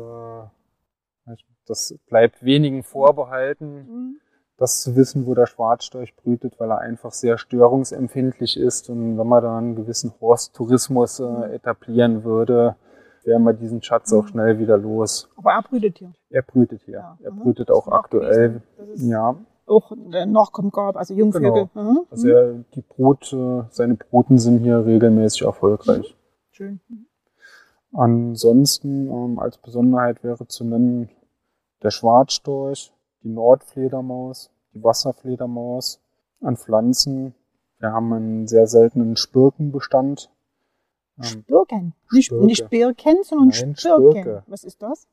äh, 1.26 1.36
das 1.66 1.96
bleibt 2.08 2.44
wenigen 2.44 2.84
vorbehalten. 2.84 3.88
Hm 3.88 4.20
das 4.64 4.82
zu 4.82 4.96
wissen, 4.96 5.28
wo 5.28 5.36
der 5.36 5.46
Schwarzstorch 5.46 6.16
brütet, 6.16 6.60
weil 6.60 6.72
er 6.72 6.80
einfach 6.80 7.12
sehr 7.12 7.38
störungsempfindlich 7.38 8.58
ist. 8.58 8.90
Und 8.90 9.18
wenn 9.18 9.28
man 9.28 9.44
da 9.44 9.58
einen 9.58 9.76
gewissen 9.76 10.14
Horsttourismus 10.20 11.20
äh, 11.20 11.56
etablieren 11.56 12.24
würde, 12.24 12.76
wären 13.24 13.44
wir 13.44 13.54
diesen 13.54 13.82
Schatz 13.84 14.12
auch 14.14 14.28
schnell 14.28 14.60
wieder 14.60 14.78
los. 14.78 15.30
Aber 15.36 15.52
er 15.52 15.62
brütet 15.62 16.00
hier. 16.00 16.14
Er 16.30 16.42
brütet 16.42 16.82
hier. 16.84 16.96
Ja. 16.96 17.18
Er 17.22 17.32
brütet 17.32 17.70
auch 17.72 17.88
aktuell. 17.88 18.62
Ja. 18.96 19.36
Auch 19.66 19.92
Nachkommen 19.96 20.72
gab, 20.72 20.98
also 20.98 21.14
Jungvögel. 21.14 21.70
Genau. 21.74 21.92
Mhm. 21.92 22.00
Also 22.10 22.28
er, 22.28 22.54
die 22.74 22.82
Brut, 22.82 23.32
äh, 23.34 23.64
seine 23.70 23.96
Bruten 23.96 24.38
sind 24.38 24.60
hier 24.60 24.86
regelmäßig 24.86 25.44
erfolgreich. 25.44 26.16
Mhm. 26.18 26.52
Schön. 26.52 26.80
Ansonsten 27.94 29.08
ähm, 29.08 29.40
als 29.40 29.58
Besonderheit 29.58 30.24
wäre 30.24 30.48
zu 30.48 30.64
nennen 30.64 31.10
der 31.82 31.92
Schwarzstorch, 31.92 32.94
die 33.24 33.30
Nordfledermaus, 33.30 34.53
die 34.74 34.84
Wasserfledermaus 34.84 36.00
an 36.42 36.58
Pflanzen. 36.58 37.34
Wir 37.80 37.92
haben 37.92 38.14
einen 38.14 38.48
sehr 38.48 38.68
seltenen 38.68 39.16
Spirkenbestand. 39.16 40.30
Ähm, 41.18 41.24
Spirken? 41.24 41.94
Nicht, 42.12 42.26
Spirke. 42.28 42.46
nicht 42.46 42.70
Birken, 42.70 43.24
sondern 43.24 43.50
Nein, 43.50 43.76
Spirken. 43.76 44.12
Spirke. 44.12 44.44
Was 44.48 44.64
ist 44.64 44.82
das? 44.82 45.08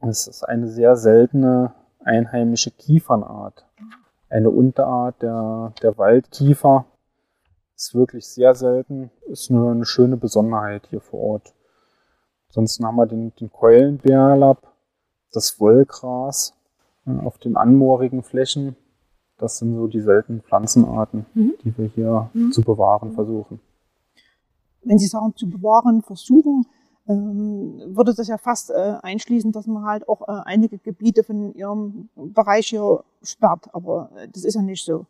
Es 0.00 0.26
ist 0.26 0.44
eine 0.44 0.68
sehr 0.68 0.96
seltene 0.96 1.74
einheimische 2.00 2.70
Kiefernart. 2.70 3.66
Eine 4.28 4.50
Unterart 4.50 5.20
der, 5.22 5.72
der 5.82 5.98
Waldkiefer. 5.98 6.86
Ist 7.76 7.94
wirklich 7.94 8.26
sehr 8.26 8.54
selten. 8.54 9.10
Ist 9.26 9.50
nur 9.50 9.70
eine 9.70 9.84
schöne 9.84 10.16
Besonderheit 10.16 10.86
hier 10.90 11.00
vor 11.00 11.20
Ort. 11.20 11.54
Ansonsten 12.48 12.84
haben 12.84 12.96
wir 12.96 13.06
den, 13.06 13.32
den 13.36 13.52
Keulenbärlapp, 13.52 14.72
das 15.32 15.60
Wollgras 15.60 16.54
äh, 17.06 17.24
auf 17.24 17.38
den 17.38 17.56
anmoorigen 17.56 18.22
Flächen. 18.22 18.76
Das 19.40 19.58
sind 19.58 19.74
so 19.74 19.86
die 19.86 20.00
seltenen 20.00 20.42
Pflanzenarten, 20.42 21.24
mhm. 21.34 21.54
die 21.64 21.76
wir 21.76 21.86
hier 21.86 22.30
mhm. 22.34 22.52
zu 22.52 22.62
bewahren 22.62 23.12
versuchen. 23.12 23.60
Wenn 24.82 24.98
Sie 24.98 25.06
sagen, 25.06 25.34
zu 25.34 25.48
bewahren 25.48 26.02
versuchen, 26.02 26.66
ähm, 27.08 27.80
würde 27.96 28.14
das 28.14 28.28
ja 28.28 28.38
fast 28.38 28.70
äh, 28.70 28.96
einschließen, 29.02 29.52
dass 29.52 29.66
man 29.66 29.84
halt 29.84 30.08
auch 30.08 30.28
äh, 30.28 30.42
einige 30.44 30.78
Gebiete 30.78 31.24
von 31.24 31.54
Ihrem 31.54 32.08
Bereich 32.14 32.68
hier 32.68 33.02
sperrt. 33.22 33.74
Aber 33.74 34.10
äh, 34.16 34.28
das 34.28 34.44
ist 34.44 34.54
ja 34.54 34.62
nicht 34.62 34.84
so. 34.84 35.06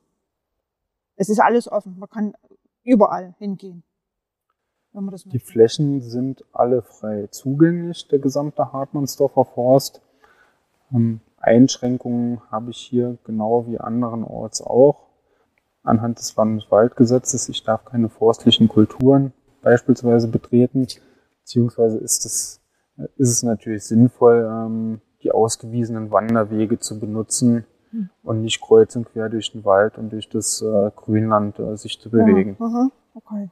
Es 1.17 1.29
ist 1.29 1.41
alles 1.41 1.71
offen. 1.71 1.99
Man 1.99 2.09
kann 2.09 2.35
überall 2.85 3.35
hingehen. 3.39 3.83
Wenn 4.93 5.05
man 5.05 5.13
das 5.13 5.25
die 5.25 5.39
Flächen 5.39 6.01
sind 6.01 6.45
alle 6.53 6.83
frei 6.83 7.29
zugänglich, 7.31 8.09
der 8.09 8.19
gesamte 8.19 8.73
Hartmannsdorfer 8.73 9.45
Forst. 9.45 10.01
Einschränkungen 11.41 12.41
habe 12.51 12.71
ich 12.71 12.79
hier 12.79 13.19
genau 13.25 13.67
wie 13.67 13.79
anderenorts 13.79 14.63
auch. 14.63 15.09
Anhand 15.83 16.19
des 16.19 16.37
Landeswaldgesetzes, 16.37 17.49
ich 17.49 17.65
darf 17.65 17.85
keine 17.85 18.09
forstlichen 18.09 18.69
Kulturen 18.69 19.33
beispielsweise 19.63 20.29
betreten, 20.29 20.87
beziehungsweise 21.41 21.99
ist 21.99 22.25
es, 22.27 22.61
ist 23.17 23.31
es 23.31 23.43
natürlich 23.43 23.85
sinnvoll, 23.85 24.47
ähm, 24.49 25.01
die 25.23 25.33
ausgewiesenen 25.33 26.11
Wanderwege 26.11 26.79
zu 26.79 27.01
benutzen 27.01 27.65
Hm. 27.93 28.09
und 28.23 28.43
nicht 28.43 28.61
kreuz 28.61 28.95
und 28.95 29.07
quer 29.07 29.29
durch 29.29 29.51
den 29.51 29.65
Wald 29.65 29.99
und 29.99 30.13
durch 30.13 30.29
das 30.29 30.63
äh, 30.63 30.91
Grünland 30.95 31.59
äh, 31.59 31.77
sich 31.77 32.01
zu 32.01 32.09
bewegen. 32.09 32.57
Ja, 32.61 32.89
okay. 33.15 33.51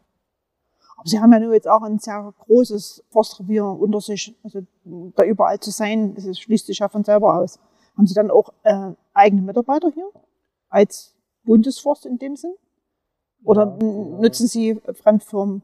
Aber 0.96 1.08
Sie 1.08 1.18
haben 1.18 1.32
ja 1.32 1.40
nur 1.40 1.54
jetzt 1.54 1.68
auch 1.68 1.82
ein 1.82 1.98
sehr 1.98 2.32
großes 2.38 3.04
Forstrevier 3.10 3.64
unter 3.64 4.00
sich. 4.00 4.36
Also 4.44 4.60
da 4.84 5.24
überall 5.24 5.58
zu 5.58 5.70
sein, 5.70 6.14
das 6.14 6.38
schließt 6.38 6.66
sich 6.66 6.78
ja 6.78 6.88
von 6.88 7.04
selber 7.04 7.36
aus. 7.36 7.58
Haben 7.98 8.06
Sie 8.06 8.14
dann 8.14 8.30
auch 8.30 8.50
äh, 8.62 8.92
eigene 9.12 9.42
Mitarbeiter 9.42 9.90
hier? 9.92 10.08
Als 10.68 11.16
Bundesforst 11.44 12.06
in 12.06 12.18
dem 12.18 12.36
Sinn? 12.36 12.54
Oder 13.44 13.64
Ja, 13.66 13.76
n- 13.86 14.20
nutzen 14.20 14.46
Sie 14.46 14.80
Fremdfirmen? 14.94 15.62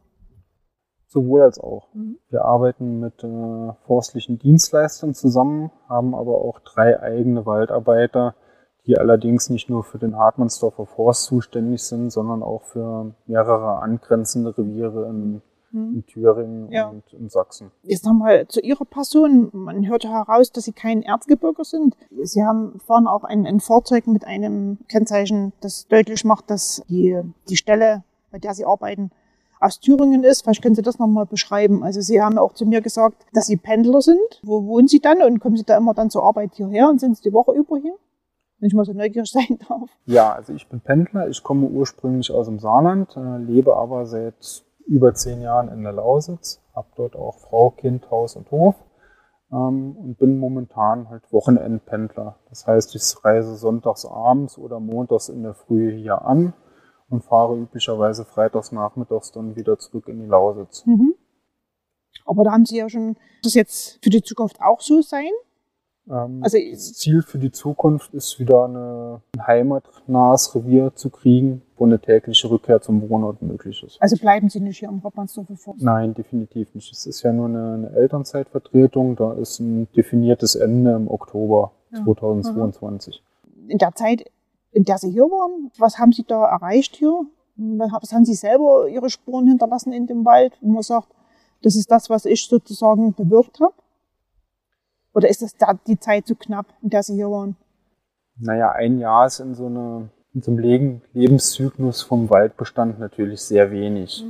Sowohl 1.07 1.43
als 1.43 1.61
auch. 1.61 1.89
Mhm. 1.95 2.19
Wir 2.31 2.45
arbeiten 2.45 2.99
mit 2.99 3.23
äh, 3.23 3.73
forstlichen 3.87 4.39
Dienstleistern 4.41 5.15
zusammen, 5.15 5.71
haben 5.89 6.15
aber 6.15 6.39
auch 6.41 6.59
drei 6.61 7.01
eigene 7.01 7.47
Waldarbeiter, 7.47 8.35
die 8.87 8.99
allerdings 8.99 9.49
nicht 9.49 9.71
nur 9.71 9.85
für 9.85 9.99
den 9.99 10.17
Hartmannsdorfer 10.17 10.87
Forst 10.87 11.25
zuständig 11.25 11.85
sind, 11.85 12.11
sondern 12.11 12.43
auch 12.43 12.65
für 12.65 13.15
mehrere 13.27 13.79
angrenzende 13.81 14.59
Reviere 14.59 15.09
in, 15.09 15.41
Hm. 15.75 15.95
in 15.95 16.07
Thüringen 16.07 16.71
Ja. 16.71 16.89
und 16.89 17.03
in 17.13 17.29
Sachsen. 17.29 17.73
Jetzt 17.83 18.07
nochmal 18.07 18.47
zu 18.47 18.61
Ihrer 18.61 18.85
Person. 18.85 19.51
Man 19.53 19.87
hört 19.89 20.05
ja 20.05 20.11
heraus, 20.11 20.53
dass 20.53 20.65
Sie 20.65 20.73
kein 20.73 21.03
Erzgebirger 21.03 21.65
sind. 21.65 21.97
Sie 22.23 22.45
haben 22.45 22.79
fahren 22.87 23.09
auch 23.09 23.25
ein, 23.25 23.45
ein 23.45 23.59
Fahrzeug 23.59 24.07
mit 24.07 24.25
einem 24.25 24.79
Kennzeichen, 24.89 25.53
das 25.61 25.89
deutlich 25.89 26.25
macht, 26.25 26.49
dass 26.49 26.83
die, 26.89 27.21
die 27.49 27.57
Stelle, 27.57 28.05
bei 28.31 28.39
der 28.39 28.55
Sie 28.55 28.65
arbeiten, 28.65 29.11
aus 29.59 29.81
Thüringen 29.81 30.23
ist. 30.23 30.43
Vielleicht 30.43 30.63
können 30.63 30.75
Sie 30.77 30.83
das 30.83 30.99
nochmal 31.01 31.27
beschreiben. 31.27 31.83
Also 31.83 32.01
Sie 32.01 32.23
haben 32.23 32.37
ja 32.37 32.41
auch 32.43 32.53
zu 32.53 32.67
mir 32.67 32.81
gesagt, 32.81 33.27
dass 33.33 33.47
Sie 33.47 33.57
Pendler 33.57 34.01
sind. 34.01 34.41
Wo 34.45 34.65
wohnen 34.67 34.87
Sie 34.87 35.01
dann 35.01 35.23
und 35.23 35.41
kommen 35.41 35.57
Sie 35.57 35.65
da 35.65 35.77
immer 35.77 35.95
dann 35.95 36.09
zur 36.11 36.23
Arbeit 36.23 36.55
hierher 36.55 36.89
und 36.89 37.01
sind 37.01 37.17
Sie 37.17 37.23
die 37.25 37.33
Woche 37.33 37.53
über 37.53 37.79
hier? 37.79 37.95
Wenn 38.61 38.69
ich 38.69 38.75
mal 38.75 38.85
so 38.85 38.93
neugierig 38.93 39.29
sein 39.33 39.59
darf. 39.69 39.91
Ja, 40.07 40.35
also 40.35 40.53
ich 40.53 40.69
bin 40.69 40.81
Pendler. 40.81 41.29
Ich 41.29 41.43
komme 41.43 41.67
ursprünglich 41.67 42.31
aus 42.31 42.47
dem 42.47 42.61
Saarland, 42.61 43.17
äh, 43.17 43.39
lebe 43.39 43.75
aber 43.77 44.07
seit 44.07 44.63
über 44.87 45.15
zehn 45.15 45.41
Jahren 45.41 45.69
in 45.69 45.83
der 45.83 45.93
Lausitz, 45.93 46.61
habe 46.75 46.89
dort 46.97 47.17
auch 47.17 47.39
Frau, 47.39 47.71
Kind, 47.71 48.11
Haus 48.11 48.37
und 48.37 48.51
Hof 48.51 48.75
ähm, 49.53 49.97
und 49.97 50.19
bin 50.19 50.39
momentan 50.39 51.09
halt 51.09 51.33
Wochenendpendler. 51.33 52.39
Das 52.49 52.67
heißt, 52.67 52.95
ich 52.95 53.25
reise 53.25 53.57
sonntags 53.57 54.05
abends 54.05 54.59
oder 54.59 54.81
montags 54.81 55.29
in 55.29 55.43
der 55.43 55.55
Früh 55.55 55.93
hier 55.97 56.23
an 56.23 56.55
und 57.09 57.25
fahre 57.25 57.57
üblicherweise 57.57 58.25
freitags 58.25 58.73
nachmittags 58.73 59.33
dann 59.33 59.57
wieder 59.57 59.79
zurück 59.79 60.09
in 60.09 60.21
die 60.21 60.27
Lausitz. 60.27 60.85
Mhm. 60.87 61.15
Aber 62.25 62.45
da 62.45 62.53
haben 62.53 62.67
Sie 62.67 62.79
ja 62.79 62.89
schon, 62.89 63.17
das 63.43 63.55
jetzt 63.55 64.03
für 64.03 64.11
die 64.11 64.23
Zukunft 64.23 64.61
auch 64.61 64.81
so 64.81 65.03
sein? 65.03 65.31
Ähm, 66.11 66.41
Also- 66.43 66.59
das 66.71 66.93
Ziel 66.95 67.23
für 67.23 67.39
die 67.39 67.51
Zukunft 67.51 68.13
ist 68.13 68.39
wieder 68.39 68.65
eine, 68.67 69.21
ein 69.37 69.47
heimatnahes 69.47 70.55
Revier 70.55 70.93
zu 70.95 71.09
kriegen, 71.11 71.63
wo 71.79 71.85
eine 71.87 71.99
tägliche 71.99 72.51
Rückkehr 72.51 72.81
zum 72.81 73.09
Wohnort 73.09 73.41
möglich 73.43 73.83
ist. 73.83 73.97
Also 74.01 74.17
bleiben 74.17 74.49
Sie 74.51 74.61
nicht 74.61 74.79
hier 74.79 74.89
am 74.91 74.99
Rottmannsdorfer 74.99 75.57
Forst? 75.57 75.83
Nein, 75.83 76.13
definitiv 76.15 76.75
nicht. 76.75 76.93
Es 76.93 77.07
ist 77.07 77.23
ja 77.23 77.33
nur 77.33 77.47
eine, 77.47 77.73
eine 77.75 77.91
Elternzeitvertretung. 77.97 79.17
Da 79.17 79.33
ist 79.35 79.61
ein 79.61 79.89
definiertes 79.97 80.55
Ende 80.57 80.93
im 80.95 81.09
Oktober 81.11 81.73
Ja. 81.93 82.05
2022. 82.05 83.23
in 83.69 83.79
der 83.79 83.95
Zeit, 83.95 84.31
in 84.73 84.85
der 84.85 84.99
Sie 84.99 85.11
hier 85.11 85.23
waren, 85.23 85.71
was 85.79 85.99
haben 85.99 86.13
Sie 86.13 86.25
da 86.25 86.45
erreicht 86.45 86.97
hier? 86.97 87.25
Was 87.57 88.13
haben 88.13 88.27
Sie 88.27 88.35
selber 88.35 88.89
Ihre 88.89 89.09
Spuren 89.09 89.47
hinterlassen 89.47 89.93
in 89.95 90.07
dem 90.07 90.25
Wald, 90.27 90.53
wo 90.61 90.71
man 90.73 90.83
sagt, 90.83 91.09
das 91.63 91.77
ist 91.77 91.91
das, 91.91 92.11
was 92.11 92.27
ich 92.27 92.47
sozusagen 92.47 93.15
bewirkt 93.15 93.61
habe? 93.61 93.73
Oder 95.15 95.29
ist 95.29 95.43
das 95.43 95.57
da 95.57 95.75
die 95.87 95.99
Zeit 95.99 96.27
zu 96.27 96.35
knapp, 96.35 96.67
in 96.83 96.91
der 96.91 97.03
Sie 97.03 97.15
hier 97.15 97.31
waren? 97.31 97.57
Naja, 98.37 98.73
ein 98.73 98.99
Jahr 98.99 99.27
ist 99.27 99.39
in 99.39 99.55
so, 99.55 99.67
eine, 99.67 100.11
in 100.35 100.43
so 100.43 100.51
einem 100.51 100.59
Leben, 100.59 101.03
Lebenszyklus 101.13 102.03
vom 102.03 102.29
Waldbestand 102.29 102.99
natürlich 102.99 103.41
sehr 103.41 103.71
wenig. 103.71 104.25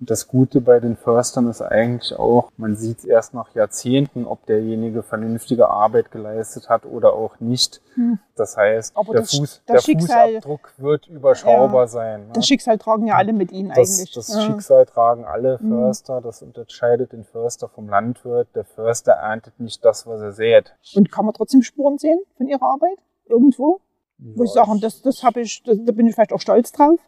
Und 0.00 0.10
das 0.10 0.28
Gute 0.28 0.60
bei 0.60 0.78
den 0.78 0.96
Förstern 0.96 1.48
ist 1.48 1.60
eigentlich 1.60 2.16
auch, 2.16 2.50
man 2.56 2.76
sieht 2.76 3.04
erst 3.04 3.34
nach 3.34 3.52
Jahrzehnten, 3.54 4.26
ob 4.26 4.46
derjenige 4.46 5.02
vernünftige 5.02 5.68
Arbeit 5.68 6.12
geleistet 6.12 6.68
hat 6.68 6.86
oder 6.86 7.14
auch 7.14 7.40
nicht. 7.40 7.80
Hm. 7.94 8.20
Das 8.36 8.56
heißt, 8.56 8.96
Aber 8.96 9.12
der, 9.12 9.22
das- 9.22 9.30
Fuß, 9.36 9.62
das 9.66 9.84
der 9.84 9.92
Schicksal- 9.92 10.28
Fußabdruck 10.34 10.72
wird 10.76 11.08
überschaubar 11.08 11.82
Ja. 11.82 11.86
sein. 11.88 12.26
Ne? 12.28 12.32
Das 12.34 12.46
Schicksal 12.46 12.78
tragen 12.78 13.06
ja 13.08 13.16
alle 13.16 13.32
mit 13.32 13.50
Ihnen 13.50 13.70
Das, 13.70 13.78
eigentlich. 13.98 14.12
das 14.14 14.28
Ja. 14.32 14.40
Schicksal 14.42 14.86
tragen 14.86 15.24
alle 15.24 15.58
Mhm. 15.60 15.68
Förster. 15.70 16.20
Das 16.20 16.42
unterscheidet 16.42 17.12
den 17.12 17.24
Förster 17.24 17.68
vom 17.68 17.88
Landwirt. 17.88 18.48
Der 18.54 18.64
Förster 18.64 19.12
erntet 19.14 19.58
nicht 19.58 19.84
das, 19.84 20.06
was 20.06 20.20
er 20.20 20.32
sät. 20.32 20.76
Und 20.94 21.10
kann 21.10 21.24
man 21.24 21.34
trotzdem 21.34 21.62
Spuren 21.62 21.98
sehen 21.98 22.20
von 22.36 22.46
Ihrer 22.46 22.62
Arbeit? 22.62 22.98
Irgendwo? 23.26 23.80
Wo 24.18 24.44
ich 24.44 24.54
Ja, 24.54 24.64
sagen, 24.64 24.80
das, 24.80 25.02
das 25.02 25.22
habe 25.24 25.40
ich, 25.40 25.62
das, 25.64 25.78
da 25.84 25.92
bin 25.92 26.06
ich 26.06 26.14
vielleicht 26.14 26.32
auch 26.32 26.40
stolz 26.40 26.70
drauf, 26.72 26.98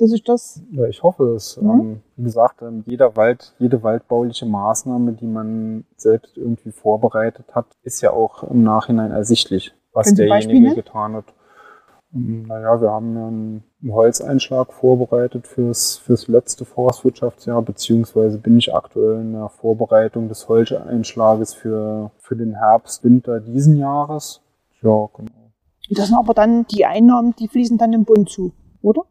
dass 0.00 0.12
ich 0.12 0.24
das. 0.24 0.62
Ja, 0.72 0.86
ich 0.86 1.02
hoffe 1.02 1.34
es. 1.34 1.60
Mhm. 1.60 1.70
Ähm, 1.70 2.00
wie 2.16 2.22
gesagt, 2.24 2.62
ähm, 2.62 2.84
jeder 2.86 3.16
Wald, 3.16 3.54
jede 3.58 3.82
waldbauliche 3.82 4.46
Maßnahme, 4.46 5.12
die 5.12 5.26
man 5.26 5.84
selbst 5.96 6.36
irgendwie 6.36 6.72
vorbereitet 6.72 7.54
hat, 7.54 7.66
ist 7.82 8.00
ja 8.00 8.12
auch 8.12 8.44
im 8.44 8.62
Nachhinein 8.62 9.10
ersichtlich, 9.10 9.74
was 9.92 10.14
derjenige 10.14 10.74
getan 10.74 11.14
hat. 11.14 11.34
Ähm, 12.14 12.46
Naja, 12.46 12.80
wir 12.80 12.90
haben 12.90 13.16
ja 13.16 13.26
einen 13.26 13.64
einen 13.82 13.92
Holzeinschlag 13.94 14.72
vorbereitet 14.72 15.46
fürs, 15.46 15.96
fürs 15.96 16.28
letzte 16.28 16.64
Forstwirtschaftsjahr, 16.64 17.62
beziehungsweise 17.62 18.38
bin 18.38 18.58
ich 18.58 18.74
aktuell 18.74 19.20
in 19.20 19.32
der 19.32 19.48
Vorbereitung 19.48 20.28
des 20.28 20.48
Holzeinschlages 20.48 21.54
für, 21.54 22.10
für 22.18 22.36
den 22.36 22.54
Herbst, 22.54 23.04
Winter 23.04 23.40
diesen 23.40 23.76
Jahres. 23.76 24.42
Ja, 24.82 25.08
genau. 25.14 25.30
Das 25.90 26.08
sind 26.08 26.16
aber 26.16 26.34
dann 26.34 26.66
die 26.66 26.84
Einnahmen, 26.84 27.34
die 27.38 27.48
fließen 27.48 27.78
dann 27.78 27.92
dem 27.92 28.04
Bund 28.04 28.28
zu, 28.28 28.52
oder? 28.82 29.02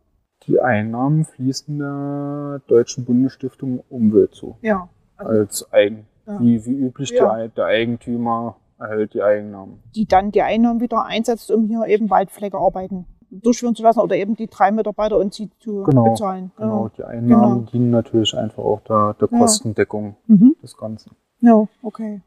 Die 0.49 0.59
Einnahmen 0.59 1.25
fließen 1.25 1.77
der 1.77 2.61
Deutschen 2.67 3.05
Bundesstiftung 3.05 3.83
Umwelt 3.89 4.33
zu. 4.33 4.55
Ja. 4.61 4.89
als 5.17 5.71
Eigen. 5.71 6.07
Ja. 6.25 6.39
Wie, 6.41 6.65
wie 6.65 6.71
üblich, 6.71 7.11
Ja. 7.11 7.35
der, 7.37 7.47
der 7.49 7.65
Eigentümer 7.65 8.55
erhält 8.79 9.13
die 9.13 9.21
Eigennamen. 9.21 9.79
die 9.95 10.05
dann 10.05 10.31
die 10.31 10.41
Einnahmen 10.41 10.79
wieder 10.79 11.05
einsetzt, 11.05 11.51
um 11.51 11.67
hier 11.67 11.85
eben 11.87 12.09
Waldpflegearbeiten 12.09 13.05
durchführen 13.29 13.75
zu 13.75 13.83
lassen 13.83 13.99
oder 13.99 14.15
eben 14.15 14.35
die 14.35 14.47
drei 14.47 14.71
Mitarbeiter 14.71 15.17
und 15.17 15.33
sie 15.33 15.49
zu 15.59 15.83
Genau, 15.83 16.05
bezahlen. 16.11 16.51
Genau, 16.57 16.89
die 16.97 17.03
Einnahmen 17.03 17.59
Genau. 17.59 17.71
dienen 17.71 17.89
natürlich 17.91 18.35
einfach 18.35 18.63
auch 18.63 18.81
der, 18.81 19.13
der. 19.19 19.27
Kostendeckung. 19.27 20.15
Mhm. 20.27 20.55
des 20.63 20.75
Ganzen. 20.77 21.11
ja, 21.41 21.67
okay. 21.83 22.21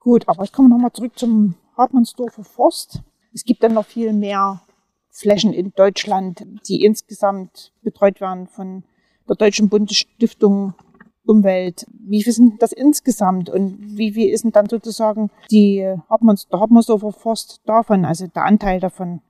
Gut, 0.00 0.28
aber 0.28 0.44
kommen 0.52 0.68
wir 0.68 0.74
nochmal 0.74 0.92
zurück 0.92 1.12
zum 1.18 1.54
Hartmannsdorfer 1.76 2.44
Forst. 2.44 3.02
Es 3.32 3.44
gibt 3.44 3.62
dann 3.62 3.74
noch 3.74 3.84
viel 3.86 4.12
mehr 4.12 4.60
Flächen 5.18 5.52
in 5.52 5.72
Deutschland, 5.74 6.44
die 6.68 6.84
insgesamt 6.84 7.72
betreut 7.82 8.20
werden 8.20 8.46
von 8.46 8.84
der 9.28 9.36
Deutschen 9.36 9.68
Bundesstiftung 9.68 10.74
Umwelt. 11.26 11.84
Wie 12.06 12.22
viel 12.22 12.32
sind 12.32 12.62
das 12.62 12.72
insgesamt 12.72 13.50
und 13.50 13.76
wie 13.98 14.12
viel 14.12 14.32
ist 14.32 14.44
denn 14.44 14.52
dann 14.52 14.68
sozusagen 14.68 15.30
die 15.50 15.86
Hartmanns, 16.08 16.48
der 16.48 16.60
Hartmannsdorfer 16.60 17.12
Forst 17.12 17.60
davon, 17.66 18.06
also 18.06 18.26
der 18.28 18.44
Anteil 18.44 18.80
davon? 18.80 19.20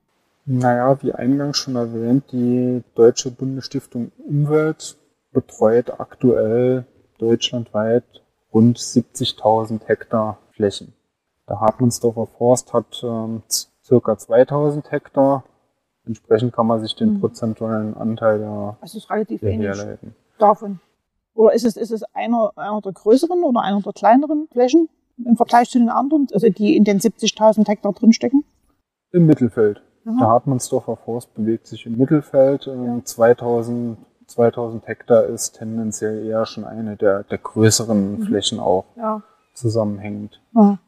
Naja, 0.45 0.97
wie 1.03 1.13
eingangs 1.13 1.57
schon 1.57 1.75
erwähnt, 1.75 2.25
die 2.31 2.85
Deutsche 2.95 3.31
Bundesstiftung 3.33 4.13
Umwelt 4.19 4.97
betreut 5.33 5.99
aktuell 5.99 6.87
deutschlandweit 7.19 8.05
rund 8.53 8.79
70.000 8.79 9.87
Hektar 9.87 10.39
Flächen. 10.53 10.93
Der 11.49 11.61
Hartmannsdorfer 11.61 12.27
Forst 12.27 12.73
hat 12.73 13.03
ähm, 13.03 13.43
circa 13.83 14.13
2.000 14.13 14.89
Hektar. 14.91 15.45
Entsprechend 16.13 16.55
kann 16.55 16.67
man 16.67 16.81
sich 16.81 16.97
den 16.97 17.15
Mhm. 17.15 17.21
prozentualen 17.21 17.95
Anteil 17.95 18.41
ja 18.41 18.77
Das 18.81 18.95
ist 18.95 19.11
relativ 19.11 19.43
wenig 19.43 19.67
herleiten. 19.69 20.15
davon. 20.39 20.81
Oder 21.35 21.53
ist 21.53 21.65
es, 21.65 21.77
ist 21.77 21.91
es 21.93 22.03
einer, 22.15 22.51
einer 22.57 22.81
der 22.81 22.93
größeren 22.93 23.43
oder 23.45 23.61
einer 23.63 23.81
der 23.83 23.93
kleineren 23.93 24.49
Flächen 24.51 24.89
im 25.25 25.37
Vergleich 25.37 25.69
zu 25.69 25.79
den 25.79 25.91
anderen, 25.91 26.27
also 26.33 26.49
die 26.49 26.77
in 26.77 26.85
den 26.85 26.99
70.000 26.99 27.69
Hektar 27.69 27.93
drinstecken? 27.93 28.43
Im 29.13 29.27
Mittelfeld. 29.27 29.83
Aha. 30.07 30.17
Der 30.19 30.29
Hartmannsdorfer 30.29 30.97
Forst 30.97 31.33
bewegt 31.35 31.67
sich 31.67 31.85
im 31.87 31.97
Mittelfeld. 31.99 32.67
Ähm, 32.67 32.85
Ja. 32.85 33.05
2000, 33.05 33.99
2000 34.27 34.87
Hektar 34.89 35.25
ist 35.25 35.53
tendenziell 35.59 36.25
eher 36.27 36.47
schon 36.47 36.65
eine 36.65 36.97
der, 36.97 37.25
der 37.25 37.39
größeren 37.39 38.13
Mhm. 38.21 38.23
Flächen 38.23 38.59
auch 38.61 38.85
Ja. 38.97 39.23
zusammenhängend. 39.55 40.41
Ja. 40.55 40.79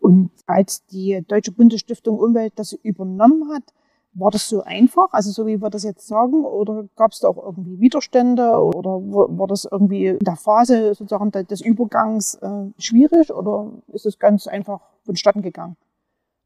Und 0.00 0.30
als 0.46 0.86
die 0.86 1.22
Deutsche 1.28 1.52
Bundesstiftung 1.52 2.18
Umwelt 2.18 2.54
das 2.56 2.72
übernommen 2.72 3.52
hat, 3.52 3.62
war 4.12 4.30
das 4.30 4.48
so 4.48 4.62
einfach, 4.64 5.08
also 5.12 5.30
so 5.30 5.46
wie 5.46 5.60
wir 5.62 5.70
das 5.70 5.84
jetzt 5.84 6.06
sagen, 6.08 6.44
oder 6.44 6.84
gab 6.96 7.12
es 7.12 7.20
da 7.20 7.28
auch 7.28 7.36
irgendwie 7.44 7.78
Widerstände 7.80 8.42
oder 8.60 8.90
wa- 9.00 9.28
war 9.30 9.46
das 9.46 9.64
irgendwie 9.70 10.06
in 10.08 10.18
der 10.18 10.36
Phase 10.36 10.94
sozusagen 10.94 11.30
de- 11.30 11.44
des 11.44 11.60
Übergangs 11.60 12.34
äh, 12.34 12.66
schwierig 12.78 13.32
oder 13.32 13.70
ist 13.92 14.06
es 14.06 14.18
ganz 14.18 14.46
einfach 14.48 14.80
vonstatten 15.04 15.42
gegangen, 15.42 15.76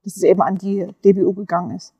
dass 0.04 0.16
es 0.16 0.22
eben 0.22 0.42
an 0.42 0.56
die 0.58 0.86
DBU 1.04 1.32
gegangen 1.32 1.70
ist? 1.76 1.94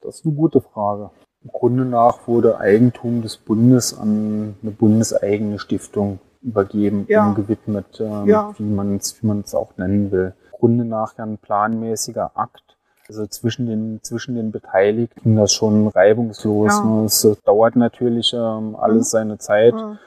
Das 0.00 0.16
ist 0.20 0.24
eine 0.26 0.34
gute 0.34 0.60
Frage. 0.60 1.10
Im 1.42 1.50
Grunde 1.50 1.84
nach 1.84 2.26
wurde 2.26 2.58
Eigentum 2.58 3.20
des 3.20 3.36
Bundes 3.36 3.98
an 3.98 4.56
eine 4.62 4.70
bundeseigene 4.70 5.58
Stiftung 5.58 6.18
übergeben, 6.40 7.04
Ja. 7.10 7.26
umgewidmet, 7.28 8.00
ähm, 8.00 8.26
Ja. 8.26 8.54
wie 8.58 8.62
man 8.62 8.96
es 8.96 9.20
wie 9.22 9.26
auch 9.54 9.76
nennen 9.76 10.10
will. 10.10 10.34
Grunde 10.52 10.86
nach 10.86 11.18
ja 11.18 11.24
ein 11.24 11.36
planmäßiger 11.36 12.30
Akt. 12.38 12.63
Also 13.08 13.26
zwischen 13.26 13.66
den, 13.66 14.00
zwischen 14.02 14.34
den 14.34 14.50
Beteiligten 14.50 15.36
das 15.36 15.52
schon 15.52 15.88
reibungslos. 15.88 16.72
Ja. 16.72 16.84
Ne? 16.84 17.04
Es 17.04 17.24
äh, 17.24 17.34
dauert 17.44 17.76
natürlich 17.76 18.32
ähm, 18.34 18.76
alles 18.76 19.08
Mhm. 19.08 19.10
seine 19.10 19.38
Zeit. 19.38 19.74
Ja. 19.74 19.98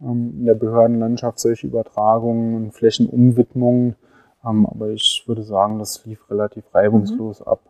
Ähm, 0.00 0.34
in 0.38 0.44
der 0.46 0.54
Behördenlandschaft 0.54 1.38
solche 1.38 1.66
Übertragungen 1.66 2.54
und 2.56 2.72
Flächenumwidmungen. 2.72 3.96
Ähm, 4.44 4.66
aber 4.66 4.90
ich 4.90 5.24
würde 5.26 5.42
sagen, 5.42 5.78
das 5.78 6.04
lief 6.04 6.30
relativ 6.30 6.64
reibungslos 6.74 7.42
ab. 7.42 7.60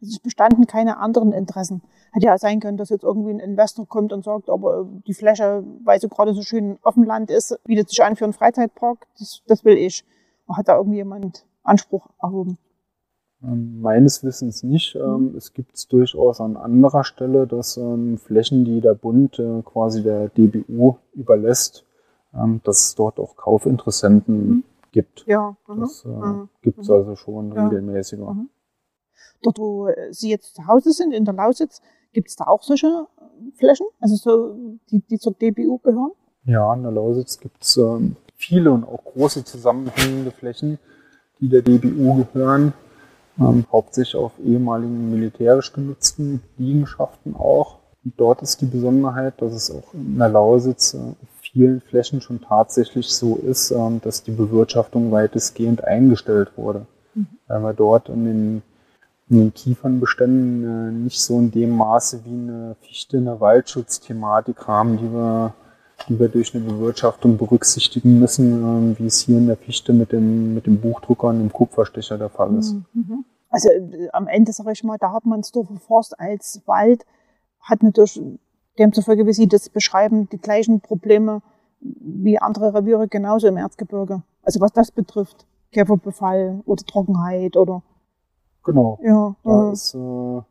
Also 0.00 0.12
es 0.12 0.20
bestanden 0.20 0.66
keine 0.66 0.98
anderen 0.98 1.32
Interessen. 1.32 1.82
Hätte 2.12 2.26
ja 2.26 2.38
sein 2.38 2.60
können, 2.60 2.76
dass 2.76 2.90
jetzt 2.90 3.02
irgendwie 3.02 3.30
ein 3.30 3.40
Investor 3.40 3.86
kommt 3.86 4.12
und 4.12 4.24
sagt, 4.24 4.48
aber 4.48 4.86
die 5.06 5.14
Fläche, 5.14 5.64
weil 5.84 6.00
sie 6.00 6.08
gerade 6.08 6.34
so 6.34 6.42
schön 6.42 6.78
auf 6.82 6.94
dem 6.94 7.02
Land 7.02 7.30
ist, 7.30 7.58
bietet 7.64 7.88
sich 7.88 8.02
an 8.04 8.14
für 8.14 8.24
einen 8.24 8.32
Freizeitpark, 8.32 9.06
das, 9.18 9.42
das 9.48 9.64
will 9.64 9.76
ich. 9.76 10.04
Hat 10.48 10.68
da 10.68 10.76
irgendwie 10.76 10.98
jemand 10.98 11.44
Anspruch 11.64 12.08
erhoben? 12.22 12.58
Ähm, 13.42 13.80
meines 13.80 14.24
Wissens 14.24 14.62
nicht. 14.64 14.96
Ähm, 14.96 15.34
es 15.36 15.52
gibt 15.52 15.76
es 15.76 15.86
durchaus 15.86 16.40
an 16.40 16.56
anderer 16.56 17.04
Stelle, 17.04 17.46
dass 17.46 17.76
ähm, 17.76 18.18
Flächen, 18.18 18.64
die 18.64 18.80
der 18.80 18.94
Bund 18.94 19.38
äh, 19.38 19.62
quasi 19.62 20.02
der 20.02 20.28
DBU 20.28 20.96
überlässt, 21.14 21.84
dass 22.64 22.80
es 22.88 22.94
dort 22.94 23.18
auch 23.18 23.36
Kaufinteressenten 23.36 24.48
Mhm. 24.48 24.64
gibt. 24.92 25.24
Ja. 25.26 25.56
Das 25.66 26.04
äh, 26.04 26.08
Mhm. 26.08 26.48
gibt 26.62 26.78
es 26.80 26.88
Mhm. 26.88 26.94
also 26.94 27.16
schon 27.16 27.52
Ja. 27.54 27.64
regelmäßiger. 27.64 28.32
Mhm. 28.34 28.50
Dort, 29.42 29.58
wo 29.58 29.86
äh, 29.88 30.12
Sie 30.12 30.28
jetzt 30.30 30.56
zu 30.56 30.66
Hause 30.66 30.92
sind, 30.92 31.12
in 31.12 31.24
der 31.24 31.34
Lausitz, 31.34 31.80
gibt 32.12 32.28
es 32.28 32.36
da 32.36 32.44
auch 32.46 32.62
solche 32.62 33.06
Flächen, 33.54 33.86
also 34.00 34.16
so, 34.16 34.78
die, 34.90 35.00
die 35.00 35.18
zur 35.18 35.32
DBU 35.32 35.78
gehören? 35.78 36.10
Ja, 36.44 36.74
in 36.74 36.82
der 36.82 36.92
Lausitz 36.92 37.38
gibt 37.38 37.62
es 37.62 37.80
viele 38.34 38.72
und 38.72 38.84
auch 38.84 39.04
große 39.04 39.44
zusammenhängende 39.44 40.30
Flächen, 40.30 40.78
die 41.40 41.48
der 41.48 41.62
DBU 41.62 42.24
gehören. 42.32 42.72
Ähm, 43.40 43.64
hauptsächlich 43.70 44.16
auf 44.16 44.32
ehemaligen 44.44 45.10
militärisch 45.10 45.72
genutzten 45.72 46.42
Liegenschaften 46.56 47.36
auch. 47.36 47.78
Und 48.04 48.14
dort 48.16 48.42
ist 48.42 48.60
die 48.60 48.66
Besonderheit, 48.66 49.34
dass 49.40 49.52
es 49.52 49.70
auch 49.70 49.94
in 49.94 50.18
der 50.18 50.28
Lausitz 50.28 50.94
äh, 50.94 50.98
auf 50.98 51.28
vielen 51.40 51.80
Flächen 51.80 52.20
schon 52.20 52.40
tatsächlich 52.40 53.08
so 53.08 53.36
ist, 53.36 53.70
ähm, 53.70 54.00
dass 54.02 54.22
die 54.22 54.32
Bewirtschaftung 54.32 55.12
weitestgehend 55.12 55.84
eingestellt 55.84 56.52
wurde. 56.56 56.86
Mhm. 57.14 57.26
Weil 57.46 57.62
wir 57.62 57.74
dort 57.74 58.08
in 58.08 58.24
den, 58.24 58.62
in 59.28 59.38
den 59.38 59.54
Kiefernbeständen 59.54 60.64
äh, 60.64 60.92
nicht 60.92 61.20
so 61.20 61.38
in 61.38 61.50
dem 61.50 61.76
Maße 61.76 62.24
wie 62.24 62.30
eine 62.30 62.76
Fichte, 62.80 63.18
eine 63.18 63.40
Waldschutzthematik 63.40 64.66
haben, 64.66 64.98
die 64.98 65.12
wir 65.12 65.54
die 66.08 66.18
wir 66.18 66.28
durch 66.28 66.54
eine 66.54 66.64
Bewirtschaftung 66.64 67.36
berücksichtigen 67.36 68.18
müssen, 68.18 68.52
ähm, 68.62 68.96
wie 68.98 69.06
es 69.06 69.20
hier 69.20 69.38
in 69.38 69.46
der 69.46 69.56
Fichte 69.56 69.92
mit 69.92 70.12
dem, 70.12 70.54
mit 70.54 70.66
dem 70.66 70.80
Buchdrucker 70.80 71.28
und 71.28 71.38
dem 71.38 71.52
Kupferstecher 71.52 72.18
der 72.18 72.28
Fall 72.28 72.56
ist. 72.56 72.76
Mhm. 72.92 73.24
Also 73.50 73.68
äh, 73.70 74.08
am 74.12 74.28
Ende 74.28 74.52
sage 74.52 74.72
ich 74.72 74.84
mal, 74.84 74.98
der 74.98 75.12
Hartmannsdorfer 75.12 75.76
Forst 75.76 76.18
als 76.18 76.62
Wald 76.66 77.04
hat 77.60 77.82
natürlich 77.82 78.20
demzufolge, 78.78 79.26
wie 79.26 79.32
Sie 79.32 79.48
das 79.48 79.68
beschreiben, 79.68 80.28
die 80.30 80.38
gleichen 80.38 80.80
Probleme 80.80 81.42
wie 81.80 82.38
andere 82.38 82.74
Reviere 82.74 83.08
genauso 83.08 83.46
im 83.46 83.56
Erzgebirge. 83.56 84.22
Also 84.42 84.60
was 84.60 84.72
das 84.72 84.90
betrifft, 84.90 85.46
Käferbefall 85.72 86.60
oder 86.64 86.84
Trockenheit 86.84 87.56
oder 87.56 87.82
Genau. 88.68 88.98
ja. 89.02 89.34
Da 89.44 89.50
ja. 89.50 89.72
ist, 89.72 89.94
äh, 89.94 90.42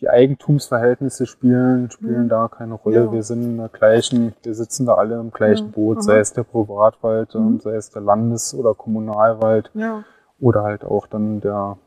die 0.00 0.08
Eigentumsverhältnisse 0.10 1.26
spielen, 1.26 1.90
spielen 1.90 2.24
Mhm. 2.24 2.28
da 2.28 2.48
keine 2.48 2.74
Rolle. 2.74 3.04
Ja. 3.06 3.12
Wir 3.12 3.22
sind 3.22 3.42
in 3.44 3.56
der 3.56 3.68
gleichen, 3.70 4.34
wir 4.42 4.54
sitzen 4.54 4.86
da 4.86 4.94
alle 4.94 5.18
im 5.18 5.30
gleichen 5.30 5.66
Ja. 5.68 5.72
Boot, 5.72 5.96
Aha. 5.98 6.02
sei 6.02 6.18
es 6.18 6.32
der 6.32 6.44
Privatwald, 6.44 7.34
ähm, 7.34 7.52
Mhm. 7.54 7.60
sei 7.60 7.74
es 7.76 7.90
der 7.90 8.02
Landes- 8.02 8.54
oder 8.54 8.74
Kommunalwald 8.74 9.70
ja. 9.74 10.04
oder 10.40 10.62
halt 10.64 10.84
auch 10.84 11.06
dann 11.06 11.40
der, 11.40 11.78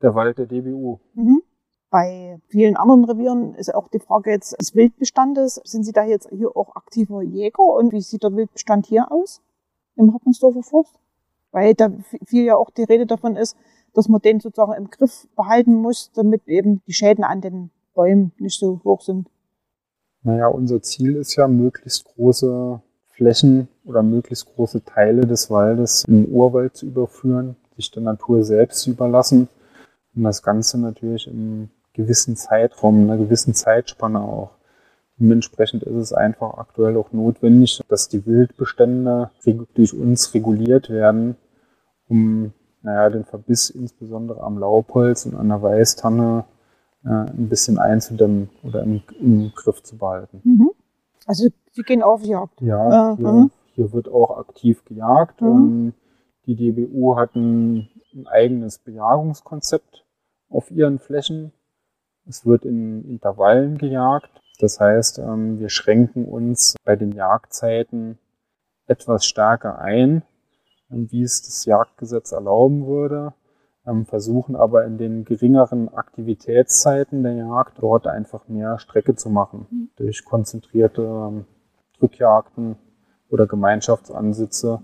der 0.00 0.14
Wald 0.14 0.38
der 0.38 0.46
DBU. 0.46 0.98
Mhm. 1.14 1.42
Bei 1.90 2.40
vielen 2.48 2.76
anderen 2.76 3.04
Revieren 3.04 3.54
ist 3.54 3.72
auch 3.74 3.88
die 3.88 4.00
Frage 4.00 4.30
jetzt 4.30 4.60
des 4.60 4.74
Wildbestandes. 4.74 5.60
Sind 5.64 5.84
Sie 5.84 5.92
da 5.92 6.04
jetzt 6.04 6.28
hier 6.30 6.56
auch 6.56 6.74
aktiver 6.76 7.22
Jäger 7.22 7.62
und 7.62 7.92
wie 7.92 8.00
sieht 8.00 8.22
der 8.24 8.34
Wildbestand 8.34 8.86
hier 8.86 9.10
aus 9.12 9.40
im 9.96 10.12
Hartmannsdorfer 10.12 10.62
Forst? 10.62 10.98
Weil 11.52 11.74
da 11.74 11.90
viel 12.26 12.44
ja 12.44 12.56
auch 12.56 12.70
die 12.70 12.82
Rede 12.82 13.06
davon 13.06 13.36
ist, 13.36 13.56
dass 13.94 14.08
man 14.08 14.20
den 14.20 14.40
sozusagen 14.40 14.74
im 14.74 14.90
Griff 14.90 15.26
behalten 15.36 15.74
muss, 15.74 16.10
damit 16.14 16.46
eben 16.46 16.82
die 16.86 16.92
Schäden 16.92 17.24
an 17.24 17.40
den 17.40 17.70
Bäumen 17.94 18.32
nicht 18.38 18.58
so 18.58 18.80
hoch 18.84 19.00
sind. 19.00 19.28
Naja, 20.22 20.48
unser 20.48 20.82
Ziel 20.82 21.16
ist 21.16 21.36
ja, 21.36 21.46
möglichst 21.48 22.04
große 22.04 22.80
Flächen 23.06 23.68
oder 23.84 24.02
möglichst 24.02 24.46
große 24.54 24.84
Teile 24.84 25.26
des 25.26 25.50
Waldes 25.50 26.04
in 26.08 26.24
den 26.24 26.32
Urwald 26.32 26.76
zu 26.76 26.86
überführen, 26.86 27.56
sich 27.76 27.90
der 27.90 28.02
Natur 28.02 28.42
selbst 28.42 28.80
zu 28.80 28.90
überlassen 28.90 29.48
und 30.14 30.22
das 30.24 30.42
Ganze 30.42 30.78
natürlich 30.78 31.26
im 31.26 31.68
gewissen 31.92 32.36
Zeitraum, 32.36 33.02
in 33.02 33.10
einer 33.10 33.22
gewissen 33.22 33.54
Zeitspanne 33.54 34.20
auch. 34.20 34.50
Dementsprechend 35.18 35.84
ist 35.84 35.94
es 35.94 36.12
einfach 36.12 36.54
aktuell 36.54 36.96
auch 36.96 37.12
notwendig, 37.12 37.80
dass 37.88 38.08
die 38.08 38.26
Wildbestände 38.26 39.30
durch 39.74 39.94
uns 39.94 40.34
reguliert 40.34 40.90
werden, 40.90 41.36
um 42.08 42.52
naja, 42.84 43.10
den 43.10 43.24
Verbiss 43.24 43.70
insbesondere 43.70 44.40
am 44.42 44.58
Laubholz 44.58 45.26
und 45.26 45.34
an 45.34 45.48
der 45.48 45.62
Weißtanne 45.62 46.44
äh, 47.04 47.08
ein 47.08 47.48
bisschen 47.48 47.78
einzudämmen 47.78 48.50
oder 48.62 48.82
im, 48.82 49.02
im 49.18 49.52
Griff 49.54 49.82
zu 49.82 49.96
behalten. 49.98 50.40
Mhm. 50.44 50.70
Also 51.26 51.48
Sie 51.72 51.82
gehen 51.82 52.02
auf 52.02 52.22
Jagd. 52.22 52.60
Ja, 52.60 53.12
Äh, 53.12 53.16
hier, 53.16 53.32
mhm. 53.32 53.50
hier 53.74 53.92
wird 53.92 54.08
auch 54.08 54.38
aktiv 54.38 54.84
gejagt. 54.84 55.40
Mhm. 55.40 55.48
Ähm, 55.48 55.94
Die 56.46 56.54
DBU 56.56 57.16
hat 57.16 57.34
ein, 57.34 57.88
ein 58.14 58.26
eigenes 58.26 58.78
Bejagungskonzept 58.78 60.04
auf 60.50 60.70
ihren 60.70 60.98
Flächen. 60.98 61.52
Es 62.26 62.44
wird 62.44 62.64
in 62.66 63.08
Intervallen 63.08 63.78
gejagt. 63.78 64.30
Das 64.60 64.78
heißt, 64.78 65.18
ähm, 65.18 65.58
wir 65.58 65.70
schränken 65.70 66.26
uns 66.26 66.76
bei 66.84 66.96
den 66.96 67.12
Jagdzeiten 67.12 68.18
etwas 68.86 69.24
stärker 69.24 69.78
ein, 69.78 70.22
wie 71.10 71.22
es 71.22 71.42
das 71.42 71.64
Jagdgesetz 71.64 72.32
erlauben 72.32 72.86
würde, 72.86 73.34
ähm, 73.86 74.06
versuchen 74.06 74.56
aber 74.56 74.84
in 74.84 74.98
den 74.98 75.24
geringeren 75.24 75.92
Aktivitätszeiten 75.92 77.22
der 77.22 77.34
Jagd 77.34 77.78
dort 77.80 78.06
einfach 78.06 78.48
mehr 78.48 78.78
Strecke 78.78 79.14
zu 79.14 79.30
machen. 79.30 79.90
Durch 79.96 80.24
konzentrierte 80.24 81.02
ähm, 81.02 81.44
Drückjagden 81.98 82.76
oder 83.30 83.46
Gemeinschaftsansitze 83.46 84.80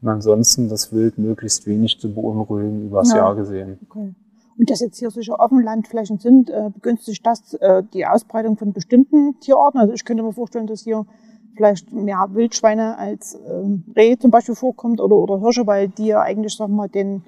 und 0.00 0.08
ansonsten 0.08 0.68
das 0.68 0.92
Wild 0.92 1.18
möglichst 1.18 1.66
wenig 1.66 1.98
zu 1.98 2.14
beunruhigen 2.14 2.86
übers 2.86 3.10
Ja. 3.10 3.18
Jahr 3.18 3.34
gesehen. 3.36 3.78
Okay. 3.88 4.14
Und 4.56 4.70
dass 4.70 4.80
jetzt 4.80 4.98
hier 4.98 5.10
solche 5.10 5.38
Offenlandflächen 5.38 6.18
sind, 6.18 6.48
äh, 6.50 6.70
begünstigt 6.72 7.26
das 7.26 7.54
äh, 7.54 7.82
die 7.92 8.06
Ausbreitung 8.06 8.56
von 8.56 8.72
bestimmten 8.72 9.40
Tierarten? 9.40 9.80
Also 9.80 9.94
ich 9.94 10.04
könnte 10.04 10.22
mir 10.22 10.32
vorstellen, 10.32 10.68
dass 10.68 10.82
hier 10.82 11.06
vielleicht 11.56 11.92
mehr 11.92 12.26
Wildschweine 12.32 12.98
als 12.98 13.38
ähm, 13.48 13.84
Reh 13.96 14.16
zum 14.16 14.30
Beispiel 14.30 14.54
vorkommt 14.54 15.00
oder, 15.00 15.16
oder 15.16 15.40
Hirsche, 15.40 15.66
weil 15.66 15.88
die 15.88 16.06
ja 16.06 16.20
eigentlich, 16.20 16.56
sag 16.56 16.68
mal, 16.68 16.88
den, 16.88 17.24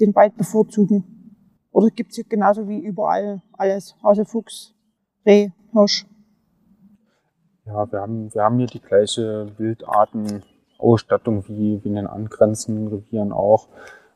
den 0.00 0.14
Wald 0.14 0.36
bevorzugen. 0.36 1.04
Oder 1.70 1.88
gibt 1.88 2.10
es 2.10 2.16
hier 2.16 2.24
genauso 2.24 2.68
wie 2.68 2.78
überall 2.78 3.42
alles? 3.52 3.94
Hase, 4.02 4.24
Fuchs, 4.24 4.74
Reh, 5.26 5.50
Hirsch. 5.72 6.06
Ja, 7.66 7.90
wir 7.92 8.00
haben, 8.00 8.32
wir 8.32 8.42
haben 8.42 8.58
hier 8.58 8.66
die 8.66 8.80
gleiche 8.80 9.52
Wildartenausstattung 9.58 11.46
wie, 11.48 11.84
wie 11.84 11.88
in 11.88 11.96
den 11.96 12.06
angrenzenden 12.06 12.88
Revieren 12.88 13.32
auch. 13.32 13.68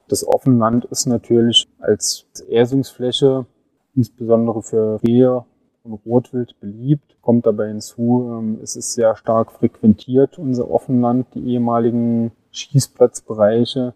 Das 0.09 0.27
Offenland 0.27 0.87
ist 0.87 1.07
natürlich 1.07 1.69
als 1.79 2.27
Äsungsfläche 2.49 3.47
insbesondere 3.95 4.63
für 4.63 5.03
Rehe 5.03 5.45
und 5.85 5.95
Rotwild 6.07 6.59
beliebt, 6.61 7.17
kommt 7.21 7.47
dabei 7.47 7.69
hinzu, 7.69 8.31
ähm, 8.39 8.59
es 8.63 8.77
ist 8.77 8.95
sehr 8.95 9.17
stark 9.17 9.53
frequentiert, 9.53 10.39
unser 10.39 10.71
Offenland, 10.71 11.27
die 11.35 11.45
ehemaligen 11.53 12.33
Schießplatzbereiche. 12.51 13.95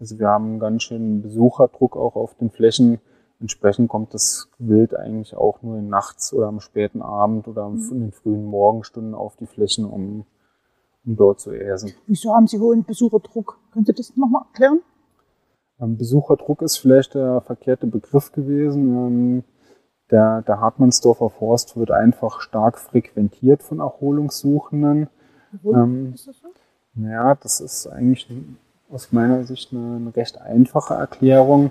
Also 0.00 0.18
wir 0.18 0.28
haben 0.28 0.44
einen 0.46 0.60
ganz 0.60 0.84
schönen 0.84 1.22
Besucherdruck 1.22 1.96
auch 1.96 2.16
auf 2.16 2.34
den 2.36 2.50
Flächen. 2.50 3.00
Entsprechend 3.40 3.88
kommt 3.88 4.14
das 4.14 4.48
Wild 4.58 4.96
eigentlich 4.96 5.36
auch 5.36 5.62
nur 5.62 5.80
nachts 5.80 6.32
oder 6.32 6.46
am 6.48 6.60
späten 6.60 7.02
Abend 7.02 7.46
oder 7.46 7.62
am- 7.62 7.80
in 7.92 8.00
den 8.00 8.12
frühen 8.12 8.44
Morgenstunden 8.44 9.14
auf 9.14 9.36
die 9.36 9.46
Flächen, 9.46 9.84
um, 9.84 10.24
um 11.04 11.16
dort 11.16 11.40
zu 11.40 11.52
äsen. 11.52 11.92
Wieso 12.06 12.34
haben 12.34 12.46
Sie 12.48 12.58
hohen 12.58 12.84
Besucherdruck? 12.84 13.58
Können 13.72 13.84
Sie 13.84 13.92
das 13.92 14.16
nochmal 14.16 14.42
erklären? 14.52 14.80
Ähm, 15.80 15.96
Besucherdruck 15.96 16.62
ist 16.62 16.78
vielleicht 16.78 17.14
der 17.14 17.40
verkehrte 17.42 17.86
Begriff 17.86 18.32
gewesen. 18.32 19.44
Der, 20.10 20.42
der 20.42 20.60
Hartmannsdorfer 20.60 21.30
Forst 21.30 21.76
wird 21.76 21.90
einfach 21.90 22.40
stark 22.40 22.78
frequentiert 22.78 23.62
von 23.62 23.80
Erholungssuchenden. 23.80 25.08
Ähm, 25.64 26.12
Ist 26.14 26.28
das 26.28 26.36
so? 26.38 26.48
Ja, 26.94 27.34
das 27.34 27.60
ist 27.60 27.86
eigentlich 27.86 28.28
aus 28.90 29.12
meiner 29.12 29.44
Sicht 29.44 29.72
eine, 29.72 29.96
eine 29.96 30.16
recht 30.16 30.40
einfache 30.40 30.94
Erklärung. 30.94 31.70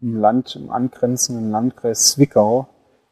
Im 0.00 0.16
Land, 0.16 0.56
im 0.56 0.70
angrenzenden 0.70 1.50
Landkreis 1.50 2.10
Zwickau 2.12 2.66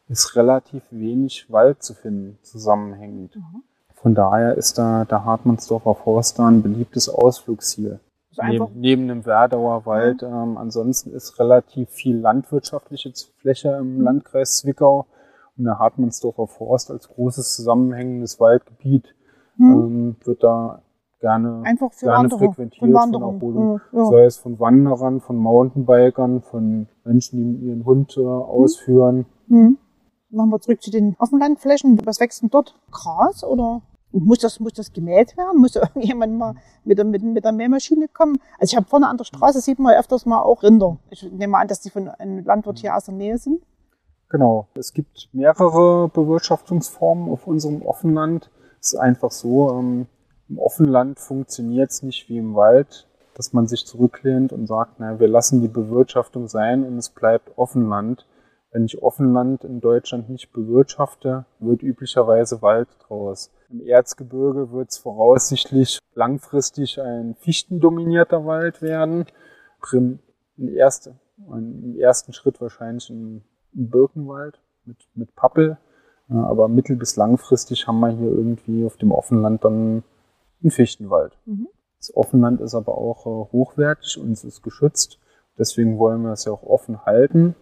ist 0.07 0.35
relativ 0.35 0.83
wenig 0.91 1.51
Wald 1.51 1.81
zu 1.81 1.93
finden, 1.93 2.37
zusammenhängend. 2.43 3.35
Mhm. 3.35 3.63
Von 3.95 4.13
daher 4.13 4.55
ist 4.55 4.77
da 4.77 5.05
der 5.05 5.25
Hartmannsdorfer 5.25 5.95
Forst 5.95 6.37
da 6.37 6.47
ein 6.47 6.61
beliebtes 6.61 7.09
Ausflugsziel. 7.09 7.99
Neben, 8.43 8.67
neben 8.79 9.07
dem 9.07 9.25
Werdauer 9.25 9.85
Wald. 9.85 10.23
Ähm, 10.23 10.57
ansonsten 10.57 11.11
ist 11.11 11.39
relativ 11.39 11.89
viel 11.89 12.17
landwirtschaftliche 12.17 13.11
Fläche 13.37 13.77
im 13.79 13.97
Mhm. 13.97 14.01
Landkreis 14.01 14.57
Zwickau 14.57 15.05
und 15.57 15.65
der 15.65 15.79
Hartmannsdorfer 15.79 16.47
Forst 16.47 16.91
als 16.91 17.07
großes 17.09 17.55
zusammenhängendes 17.55 18.39
Waldgebiet 18.39 19.15
hm, 19.57 19.71
ähm, 19.71 20.15
wird 20.25 20.43
da 20.43 20.81
gerne, 21.19 21.61
einfach 21.63 21.91
für 21.93 22.07
gerne 22.07 22.23
Wanderung. 22.23 22.53
frequentiert 22.53 22.79
Von 22.79 23.11
von. 23.11 23.21
Erholung. 23.35 23.81
Ja, 23.91 23.99
ja. 23.99 24.05
sei 24.05 24.25
es 24.25 24.37
von 24.37 24.59
Wanderern, 24.59 25.21
von 25.21 25.37
Mountainbikern, 25.37 26.41
von 26.41 26.87
Menschen, 27.03 27.59
die 27.59 27.67
ihren 27.67 27.85
Hund 27.85 28.15
äh, 28.17 28.21
ausführen. 28.21 29.25
Hm. 29.47 29.77
Machen 30.29 30.49
wir 30.49 30.59
zurück 30.59 30.81
zu 30.81 30.91
den 30.91 31.15
Offenlandflächen. 31.19 32.05
Was 32.05 32.19
wächst 32.19 32.41
denn 32.41 32.49
dort? 32.49 32.75
Gras 32.91 33.43
oder 33.43 33.81
muss 34.23 34.39
das, 34.39 34.59
muss 34.59 34.73
das 34.73 34.93
gemäht 34.93 35.35
werden? 35.37 35.59
Muss 35.59 35.75
irgendjemand 35.75 36.37
mal 36.37 36.55
mit 36.83 36.97
der, 36.97 37.05
mit, 37.05 37.23
mit 37.23 37.43
der 37.43 37.51
Mähmaschine 37.51 38.07
kommen? 38.07 38.37
Also 38.59 38.73
ich 38.73 38.75
habe 38.77 38.87
vorne 38.87 39.07
an 39.07 39.17
der 39.17 39.25
Straße 39.25 39.61
sieht 39.61 39.79
man 39.79 39.95
öfters 39.95 40.25
mal 40.25 40.41
auch 40.41 40.63
Rinder. 40.63 40.97
Ich 41.09 41.23
nehme 41.31 41.57
an, 41.57 41.67
dass 41.67 41.81
die 41.81 41.89
von 41.89 42.07
einem 42.07 42.43
Landwirt 42.45 42.79
hier 42.79 42.95
aus 42.95 43.05
der 43.05 43.13
Nähe 43.13 43.37
sind. 43.37 43.61
Genau. 44.29 44.67
Es 44.75 44.93
gibt 44.93 45.29
mehrere 45.33 46.09
Bewirtschaftungsformen 46.09 47.29
auf 47.29 47.47
unserem 47.47 47.81
Offenland. 47.81 48.49
Es 48.79 48.93
ist 48.93 48.99
einfach 48.99 49.31
so, 49.31 49.71
ähm, 49.71 50.07
im 50.49 50.59
Offenland 50.59 51.19
funktioniert 51.19 51.91
es 51.91 52.03
nicht 52.03 52.29
wie 52.29 52.37
im 52.37 52.55
Wald, 52.55 53.07
dass 53.33 53.53
man 53.53 53.67
sich 53.67 53.85
zurücklehnt 53.85 54.53
und 54.53 54.67
sagt, 54.67 54.99
naja, 54.99 55.19
wir 55.19 55.27
lassen 55.27 55.61
die 55.61 55.67
Bewirtschaftung 55.67 56.47
sein 56.47 56.83
und 56.83 56.97
es 56.97 57.09
bleibt 57.09 57.57
Offenland. 57.57 58.25
Wenn 58.71 58.85
ich 58.85 59.01
Offenland 59.01 59.63
in 59.63 59.79
Deutschland 59.79 60.29
nicht 60.29 60.51
bewirtschafte, 60.51 61.45
wird 61.59 61.81
üblicherweise 61.81 62.61
Wald 62.61 62.89
draus. 63.07 63.51
Im 63.69 63.81
Erzgebirge 63.81 64.71
wird 64.71 64.91
es 64.91 64.97
voraussichtlich 64.97 65.99
langfristig 66.13 67.01
ein 67.01 67.35
fichtendominierter 67.35 68.45
Wald 68.45 68.81
werden. 68.81 69.25
Prim, 69.81 70.19
in 70.57 70.69
erste, 70.69 71.15
im 71.37 71.97
ersten 71.99 72.33
Schritt 72.33 72.61
wahrscheinlich 72.61 73.09
ein 73.09 73.43
ein 73.75 73.89
Birkenwald 73.89 74.59
mit, 74.85 74.97
mit 75.13 75.35
Pappel. 75.35 75.77
Aber 76.27 76.67
mittel- 76.67 76.95
bis 76.95 77.17
langfristig 77.17 77.87
haben 77.87 77.99
wir 77.99 78.09
hier 78.09 78.31
irgendwie 78.31 78.85
auf 78.85 78.97
dem 78.97 79.11
Offenland 79.11 79.63
dann 79.63 80.03
einen 80.61 80.71
Fichtenwald. 80.71 81.37
Mhm. 81.45 81.67
Das 81.99 82.15
Offenland 82.15 82.61
ist 82.61 82.73
aber 82.73 82.97
auch 82.97 83.25
äh, 83.25 83.51
hochwertig 83.51 84.17
und 84.19 84.31
es 84.31 84.43
ist 84.43 84.63
geschützt. 84.63 85.19
Deswegen 85.57 85.99
wollen 85.99 86.23
wir 86.23 86.31
es 86.31 86.45
ja 86.45 86.51
auch 86.51 86.63
offen 86.63 87.05
halten 87.05 87.55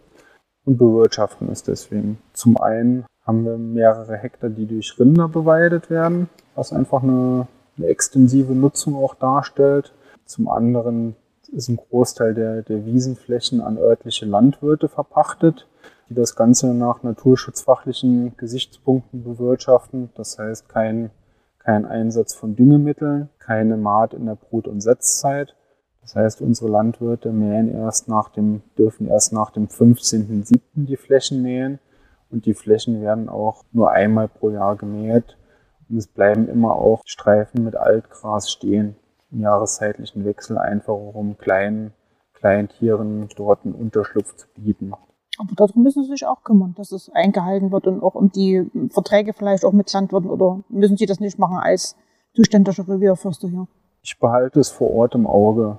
und 0.64 0.78
bewirtschaften 0.78 1.50
es 1.50 1.62
deswegen. 1.62 2.18
Zum 2.32 2.56
einen 2.56 3.04
haben 3.24 3.44
wir 3.44 3.56
mehrere 3.56 4.16
Hektar, 4.16 4.50
die 4.50 4.66
durch 4.66 4.98
Rinder 4.98 5.28
beweidet 5.28 5.90
werden, 5.90 6.28
was 6.54 6.72
einfach 6.72 7.02
eine, 7.02 7.46
eine 7.76 7.86
extensive 7.86 8.52
Nutzung 8.52 8.96
auch 8.96 9.14
darstellt. 9.14 9.92
Zum 10.26 10.48
anderen 10.48 11.16
ist 11.52 11.68
ein 11.68 11.76
Großteil 11.76 12.34
der, 12.34 12.62
der 12.62 12.84
Wiesenflächen 12.84 13.60
an 13.60 13.78
örtliche 13.78 14.26
Landwirte 14.26 14.88
verpachtet, 14.88 15.66
die 16.08 16.14
das 16.14 16.36
Ganze 16.36 16.74
nach 16.74 17.02
naturschutzfachlichen 17.02 18.36
Gesichtspunkten 18.36 19.24
bewirtschaften. 19.24 20.10
Das 20.16 20.38
heißt, 20.38 20.68
kein, 20.68 21.10
kein 21.58 21.86
Einsatz 21.86 22.34
von 22.34 22.56
Düngemitteln, 22.56 23.30
keine 23.38 23.76
Maat 23.78 24.12
in 24.12 24.26
der 24.26 24.34
Brut- 24.34 24.68
und 24.68 24.82
Setzzeit. 24.82 25.54
Das 26.02 26.14
heißt, 26.14 26.42
unsere 26.42 26.70
Landwirte 26.70 27.32
mähen 27.32 27.72
erst 27.72 28.08
nach 28.08 28.28
dem, 28.28 28.60
dürfen 28.76 29.08
erst 29.08 29.32
nach 29.32 29.50
dem 29.50 29.68
15.07. 29.68 30.58
die 30.74 30.98
Flächen 30.98 31.40
mähen 31.40 31.78
und 32.34 32.46
die 32.46 32.54
Flächen 32.54 33.00
werden 33.00 33.28
auch 33.28 33.62
nur 33.72 33.92
einmal 33.92 34.28
pro 34.28 34.50
Jahr 34.50 34.76
gemäht 34.76 35.36
und 35.88 35.96
es 35.96 36.08
bleiben 36.08 36.48
immer 36.48 36.74
auch 36.74 37.02
Streifen 37.06 37.64
mit 37.64 37.76
Altgras 37.76 38.50
stehen 38.50 38.96
im 39.30 39.40
jahreszeitlichen 39.40 40.24
Wechsel, 40.24 40.58
einfach 40.58 40.94
um 40.94 41.38
kleinen, 41.38 41.92
kleinen 42.34 42.68
Tieren 42.68 43.28
dort 43.36 43.64
einen 43.64 43.74
Unterschlupf 43.74 44.34
zu 44.34 44.46
bieten. 44.54 44.92
Aber 45.38 45.54
darum 45.56 45.82
müssen 45.82 46.04
Sie 46.04 46.10
sich 46.10 46.26
auch 46.26 46.42
kümmern, 46.42 46.74
dass 46.76 46.92
es 46.92 47.10
eingehalten 47.10 47.72
wird 47.72 47.86
und 47.86 48.02
auch 48.02 48.14
um 48.14 48.30
die 48.30 48.68
Verträge 48.90 49.32
vielleicht 49.32 49.64
auch 49.64 49.72
mit 49.72 49.92
Landwirten 49.92 50.30
oder 50.30 50.60
müssen 50.68 50.96
Sie 50.96 51.06
das 51.06 51.20
nicht 51.20 51.38
machen 51.38 51.58
als 51.58 51.96
zuständiger 52.34 52.86
Revierförster 52.88 53.48
hier? 53.48 53.66
Ich 54.02 54.18
behalte 54.18 54.60
es 54.60 54.70
vor 54.70 54.90
Ort 54.90 55.14
im 55.14 55.26
Auge. 55.26 55.78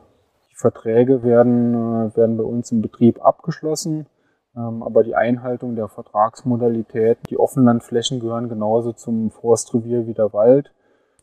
Die 0.52 0.56
Verträge 0.56 1.24
werden, 1.24 1.74
äh, 1.74 2.16
werden 2.16 2.38
bei 2.38 2.44
uns 2.44 2.72
im 2.72 2.82
Betrieb 2.82 3.24
abgeschlossen, 3.24 4.08
aber 4.56 5.04
die 5.04 5.16
Einhaltung 5.16 5.76
der 5.76 5.88
Vertragsmodalität, 5.90 7.18
die 7.30 7.38
Offenlandflächen 7.38 8.20
gehören 8.20 8.50
genauso 8.50 8.94
zum 8.94 9.32
Forstrevier 9.32 10.08
wie 10.08 10.14
der 10.14 10.32
Wald. 10.34 10.72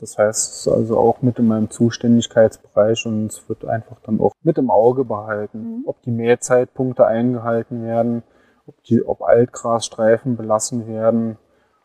Das 0.00 0.18
heißt, 0.18 0.52
es 0.52 0.60
ist 0.66 0.68
also 0.68 0.98
auch 0.98 1.22
mit 1.22 1.38
in 1.38 1.46
meinem 1.46 1.70
Zuständigkeitsbereich 1.70 3.06
und 3.06 3.26
es 3.26 3.48
wird 3.48 3.64
einfach 3.64 4.00
dann 4.02 4.20
auch 4.20 4.32
mit 4.42 4.58
im 4.58 4.70
Auge 4.70 5.04
behalten, 5.04 5.58
Mhm. 5.78 5.82
ob 5.86 6.02
die 6.02 6.10
Mähzeitpunkte 6.10 7.06
eingehalten 7.06 7.82
werden, 7.84 8.22
ob, 8.66 8.82
die, 8.84 9.02
ob 9.04 9.22
Altgrasstreifen 9.22 10.36
belassen 10.36 10.86
werden. 10.86 11.38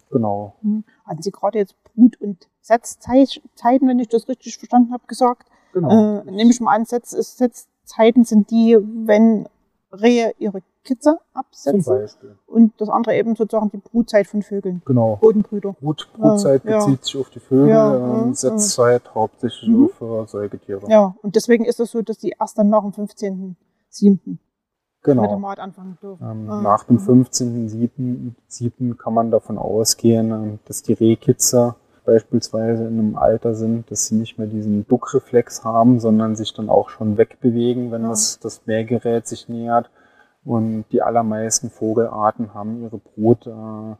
Genau. 0.09 0.55
Hm. 0.61 0.83
Hatten 1.05 1.21
Sie 1.21 1.31
gerade 1.31 1.59
jetzt 1.59 1.75
Brut- 1.83 2.19
und 2.21 2.47
Setzzeiten, 2.61 3.87
wenn 3.87 3.99
ich 3.99 4.07
das 4.09 4.27
richtig 4.27 4.57
verstanden 4.57 4.93
habe, 4.93 5.05
gesagt? 5.07 5.47
genau. 5.73 6.21
Äh, 6.21 6.31
nehme 6.31 6.49
ich 6.49 6.59
mal 6.61 6.75
an, 6.75 6.85
Setz, 6.85 7.11
Setzzeiten 7.11 8.23
sind 8.23 8.49
die, 8.51 8.77
wenn 8.81 9.47
Rehe 9.91 10.33
ihre 10.39 10.61
Zum 10.99 11.17
absetzen 11.33 12.09
und 12.47 12.73
das 12.79 12.89
andere 12.89 13.15
eben 13.15 13.35
sozusagen 13.35 13.69
die 13.71 13.77
Brutzeit 13.77 14.27
von 14.27 14.41
Vögeln, 14.41 14.81
Genau. 14.85 15.17
Bodenbrüder. 15.21 15.73
Brut, 15.79 16.07
Brutzeit 16.13 16.63
Ja, 16.65 16.71
ja. 16.71 16.77
bezieht 16.85 17.03
sich 17.05 17.17
auf 17.17 17.29
die 17.29 17.39
Vögel, 17.39 17.69
Ja, 17.69 17.95
ähm, 17.95 18.27
ja, 18.29 18.33
Setzzeit 18.33 19.13
hauptsächlich 19.13 19.69
Mhm. 19.69 19.89
auf 20.01 20.01
äh, 20.01 20.27
Säugetiere. 20.27 20.81
Ja, 20.89 21.15
und 21.21 21.35
deswegen 21.35 21.65
ist 21.65 21.79
es 21.79 21.91
so, 21.91 22.01
dass 22.01 22.17
die 22.17 22.35
erst 22.39 22.57
dann 22.57 22.69
nach 22.69 22.81
dem 22.83 22.91
15.07. 22.93 23.55
mit 24.31 24.39
der 25.05 25.13
Genau. 25.15 25.39
Maat 25.39 25.59
anfangen 25.59 25.97
dürfen. 26.01 26.23
Ähm, 26.25 26.49
Ah, 26.49 26.61
nach 26.61 26.83
dem 26.85 26.97
mhm. 26.97 27.23
15.07. 27.25 28.95
kann 28.97 29.13
man 29.13 29.31
davon 29.31 29.57
ausgehen, 29.57 30.31
ähm, 30.31 30.59
dass 30.65 30.81
die 30.83 30.93
Rehkitzer 30.93 31.75
beispielsweise 32.05 32.83
in 32.87 32.99
einem 32.99 33.15
Alter 33.17 33.53
sind, 33.53 33.91
dass 33.91 34.05
sie 34.07 34.15
nicht 34.15 34.37
mehr 34.37 34.47
diesen 34.47 34.87
Duckreflex 34.87 35.65
haben, 35.65 35.99
sondern 35.99 36.35
sich 36.37 36.53
dann 36.53 36.69
auch 36.69 36.89
schon 36.89 37.17
wegbewegen, 37.17 37.91
wenn 37.91 38.03
Ja. 38.03 38.09
das, 38.09 38.39
das 38.39 38.65
Mähgerät 38.65 39.27
sich 39.27 39.49
nähert. 39.49 39.89
Und 40.47 40.85
die 40.91 41.01
allermeisten 41.01 41.69
Vogelarten 41.69 42.53
haben 42.53 42.81
ihre 42.81 42.97
Brut 42.99 43.45
äh, 43.47 43.95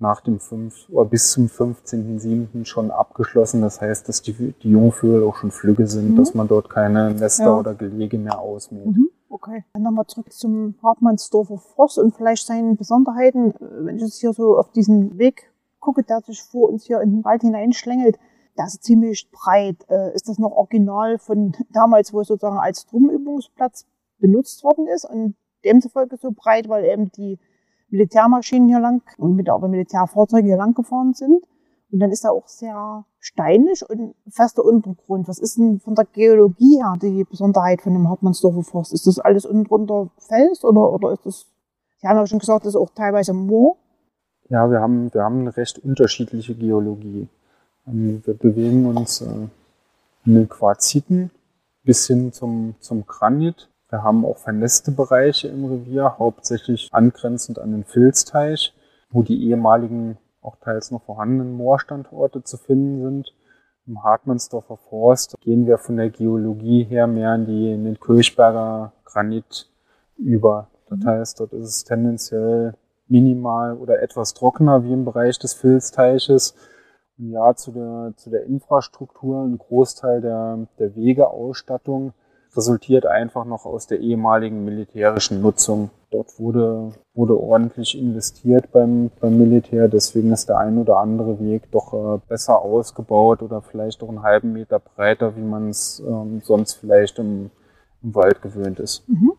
nach 0.00 0.20
dem 0.22 0.40
5 0.40 0.88
oder 0.90 1.08
bis 1.08 1.30
zum 1.30 1.46
15.07. 1.46 2.64
schon 2.64 2.90
abgeschlossen. 2.90 3.62
Das 3.62 3.80
heißt, 3.80 4.08
dass 4.08 4.20
die, 4.22 4.32
die 4.62 4.70
Jungvögel 4.70 5.22
auch 5.24 5.36
schon 5.36 5.50
flügge 5.52 5.86
sind, 5.86 6.10
Mhm. 6.12 6.16
dass 6.16 6.34
man 6.34 6.48
dort 6.48 6.68
keine 6.68 7.14
Nester 7.14 7.44
Ja. 7.44 7.58
oder 7.58 7.74
Gelege 7.74 8.18
mehr 8.18 8.38
ausmäht. 8.40 8.86
Mhm. 8.86 9.08
Okay. 9.28 9.64
Dann 9.72 9.82
nochmal 9.82 10.06
zurück 10.06 10.32
zum 10.32 10.74
Hartmannsdorfer 10.82 11.58
Forst 11.58 11.98
und 11.98 12.14
vielleicht 12.16 12.46
seinen 12.46 12.76
Besonderheiten. 12.76 13.52
Äh, 13.52 13.56
Wenn 13.86 13.96
ich 13.96 14.02
jetzt 14.02 14.20
hier 14.20 14.32
so 14.32 14.58
auf 14.58 14.70
diesen 14.72 15.16
Weg 15.18 15.52
gucke, 15.80 16.02
der 16.02 16.20
sich 16.22 16.42
vor 16.42 16.70
uns 16.70 16.84
hier 16.84 17.00
in 17.02 17.10
den 17.12 17.24
Wald 17.24 17.42
hineinschlängelt, 17.42 18.18
der 18.58 18.66
ist 18.66 18.82
ziemlich 18.82 19.30
breit. 19.30 19.76
Äh, 19.88 20.12
Ist 20.14 20.28
das 20.28 20.38
noch 20.38 20.50
original 20.52 21.18
von 21.18 21.52
damals, 21.72 22.12
wo 22.12 22.20
es 22.20 22.28
sozusagen 22.28 22.58
als 22.58 22.86
Truppenübungsplatz 22.86 23.86
benutzt 24.18 24.64
worden 24.64 24.86
ist 24.88 25.04
und 25.04 25.34
demzufolge 25.64 26.16
so 26.16 26.30
breit, 26.30 26.68
weil 26.68 26.84
eben 26.84 27.10
die 27.12 27.38
Militärmaschinen 27.88 28.68
hier 28.68 28.80
lang 28.80 29.02
und 29.18 29.36
mit 29.36 29.48
oder 29.50 29.68
Militärfahrzeuge 29.68 30.46
hier 30.46 30.56
lang 30.56 30.74
gefahren 30.74 31.14
sind. 31.14 31.42
Und 31.90 32.00
dann 32.00 32.10
ist 32.10 32.24
er 32.24 32.32
auch 32.32 32.48
sehr 32.48 33.04
steinig 33.20 33.88
und 33.88 34.14
fester 34.28 34.64
Untergrund. 34.64 35.28
Was 35.28 35.38
ist 35.38 35.58
denn 35.58 35.78
von 35.78 35.94
der 35.94 36.06
Geologie 36.06 36.78
her 36.78 36.94
die 37.00 37.24
Besonderheit 37.24 37.82
von 37.82 37.92
dem 37.92 38.08
Hartmannsdorfer 38.08 38.62
Forst? 38.62 38.92
Ist 38.92 39.06
das 39.06 39.20
alles 39.20 39.46
unten 39.46 39.64
drunter 39.64 40.10
Fels 40.18 40.64
oder, 40.64 40.92
oder 40.92 41.12
ist 41.12 41.24
das, 41.24 41.46
Sie 41.98 42.08
haben 42.08 42.16
ja 42.16 42.26
schon 42.26 42.40
gesagt, 42.40 42.66
das 42.66 42.74
ist 42.74 42.80
auch 42.80 42.90
teilweise 42.90 43.32
Moor. 43.32 43.76
Ja, 44.48 44.70
wir 44.70 44.80
haben, 44.80 45.12
wir 45.14 45.22
haben 45.22 45.40
eine 45.40 45.56
recht 45.56 45.78
unterschiedliche 45.78 46.54
Geologie. 46.54 47.28
Ähm, 47.86 48.22
Wir 48.26 48.34
bewegen 48.34 48.86
uns 48.86 49.20
äh, 49.20 49.48
in 50.26 50.34
den 50.34 50.48
Quarziten 50.48 51.30
bis 51.84 52.06
hin 52.06 52.32
zum, 52.32 52.74
zum 52.80 53.06
Granit. 53.06 53.70
Wir 53.94 54.02
haben 54.02 54.24
auch 54.24 54.38
vernässte 54.38 54.90
Bereiche 54.90 55.46
im 55.46 55.66
Revier, 55.66 56.18
hauptsächlich 56.18 56.88
angrenzend 56.90 57.60
an 57.60 57.70
den 57.70 57.84
Filzteich, 57.84 58.74
wo 59.08 59.22
die 59.22 59.48
ehemaligen, 59.48 60.18
auch 60.42 60.56
teils 60.56 60.90
noch 60.90 61.04
vorhandenen 61.04 61.52
Moorstandorte 61.52 62.42
zu 62.42 62.56
finden 62.56 63.04
sind. 63.04 63.32
Im 63.86 64.02
Hartmannsdorfer 64.02 64.78
Forst 64.78 65.36
gehen 65.42 65.68
wir 65.68 65.78
von 65.78 65.96
der 65.96 66.10
Geologie 66.10 66.82
her 66.82 67.06
mehr 67.06 67.36
in, 67.36 67.46
die, 67.46 67.70
in 67.70 67.84
den 67.84 68.00
Kirchberger 68.00 68.90
Granit 69.04 69.70
über. 70.16 70.66
Das 70.90 71.04
heißt, 71.04 71.38
dort 71.38 71.52
ist 71.52 71.68
es 71.68 71.84
tendenziell 71.84 72.74
minimal 73.06 73.76
oder 73.76 74.02
etwas 74.02 74.34
trockener 74.34 74.82
wie 74.82 74.92
im 74.92 75.04
Bereich 75.04 75.38
des 75.38 75.54
Filzteiches. 75.54 76.56
Und 77.16 77.30
ja, 77.30 77.54
zu 77.54 77.70
der, 77.70 78.12
zu 78.16 78.28
der 78.30 78.42
Infrastruktur, 78.42 79.44
ein 79.44 79.56
Großteil 79.56 80.20
der, 80.20 80.66
der 80.80 80.96
Wegeausstattung 80.96 82.12
resultiert 82.56 83.06
einfach 83.06 83.44
noch 83.44 83.64
aus 83.64 83.86
der 83.86 84.00
ehemaligen 84.00 84.64
militärischen 84.64 85.42
Nutzung 85.42 85.90
dort 86.10 86.38
wurde, 86.38 86.92
wurde 87.14 87.38
ordentlich 87.38 87.98
investiert 87.98 88.70
beim, 88.72 89.10
beim 89.20 89.36
Militär. 89.36 89.88
Deswegen 89.88 90.32
ist 90.32 90.48
der 90.48 90.58
ein 90.58 90.78
oder 90.78 90.98
andere 90.98 91.40
Weg 91.40 91.70
doch 91.72 91.92
äh, 91.92 92.20
besser 92.28 92.60
ausgebaut 92.60 93.42
oder 93.42 93.60
vielleicht 93.60 94.02
auch 94.02 94.08
einen 94.08 94.22
halben 94.22 94.52
Meter 94.52 94.78
breiter, 94.78 95.36
wie 95.36 95.42
man 95.42 95.70
es 95.70 96.02
ähm, 96.06 96.40
sonst 96.42 96.74
vielleicht 96.74 97.18
im, 97.18 97.50
im 98.02 98.14
Wald 98.14 98.40
gewöhnt 98.42 98.78
ist. 98.78 99.08
Mhm. 99.08 99.32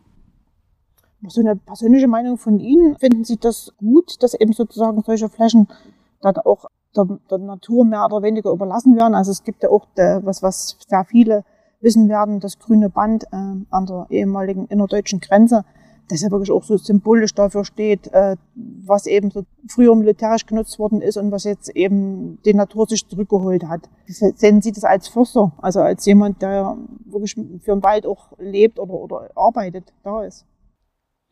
So 1.28 1.40
eine 1.40 1.56
persönliche 1.56 2.06
Meinung 2.06 2.36
von 2.36 2.60
Ihnen, 2.60 2.96
finden 2.98 3.24
Sie 3.24 3.38
das 3.38 3.72
gut, 3.78 4.22
dass 4.22 4.34
eben 4.34 4.52
sozusagen 4.52 5.02
solche 5.02 5.28
Flächen 5.28 5.66
dann 6.20 6.36
auch 6.36 6.66
der, 6.94 7.06
der 7.30 7.38
Natur 7.38 7.84
mehr 7.84 8.04
oder 8.04 8.22
weniger 8.22 8.50
überlassen 8.50 8.96
werden? 8.96 9.14
Also 9.14 9.30
es 9.32 9.42
gibt 9.42 9.62
ja 9.62 9.70
auch 9.70 9.86
der, 9.96 10.24
was, 10.24 10.42
was 10.42 10.76
sehr 10.86 11.04
viele 11.04 11.44
wissen 11.80 12.08
werden, 12.08 12.40
das 12.40 12.58
grüne 12.58 12.90
Band 12.90 13.24
äh, 13.24 13.36
an 13.70 13.86
der 13.86 14.06
ehemaligen 14.10 14.66
innerdeutschen 14.66 15.20
Grenze, 15.20 15.64
das 16.08 16.22
ja 16.22 16.30
wirklich 16.30 16.52
auch 16.52 16.62
so 16.62 16.76
symbolisch 16.76 17.34
dafür 17.34 17.64
steht, 17.64 18.12
äh, 18.12 18.36
was 18.54 19.06
eben 19.06 19.30
so 19.30 19.44
früher 19.68 19.94
militärisch 19.94 20.46
genutzt 20.46 20.78
worden 20.78 21.02
ist 21.02 21.16
und 21.16 21.32
was 21.32 21.44
jetzt 21.44 21.68
eben 21.70 22.38
die 22.44 22.54
Natur 22.54 22.86
sich 22.86 23.06
zurückgeholt 23.08 23.64
hat. 23.64 23.88
Sehen 24.06 24.62
Sie 24.62 24.72
das 24.72 24.84
als 24.84 25.08
Förster, 25.08 25.52
also 25.58 25.80
als 25.80 26.04
jemand, 26.06 26.42
der 26.42 26.76
wirklich 27.04 27.34
für 27.34 27.72
den 27.72 27.82
Wald 27.82 28.06
auch 28.06 28.32
lebt 28.38 28.78
oder, 28.78 28.94
oder 28.94 29.30
arbeitet, 29.34 29.92
da 30.04 30.22
ist? 30.22 30.46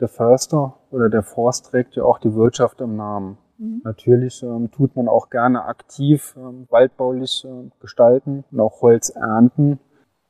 Der 0.01 0.09
Förster 0.09 0.75
oder 0.91 1.09
der 1.09 1.23
Forst 1.23 1.67
trägt 1.67 1.95
ja 1.95 2.03
auch 2.03 2.19
die 2.19 2.35
Wirtschaft 2.35 2.81
im 2.81 2.97
Namen. 2.97 3.39
Mhm. 3.59 3.83
Natürlich 3.85 4.43
ähm, 4.43 4.71
tut 4.73 4.97
man 4.97 5.09
auch 5.09 5.31
gerne 5.31 5.65
aktiv 5.65 6.35
ähm, 6.37 6.67
waldbaulich 6.71 7.47
äh, 7.49 7.71
gestalten 7.81 8.45
und 8.51 8.61
auch 8.61 8.83
Holz 8.83 9.11
ernten. 9.11 9.79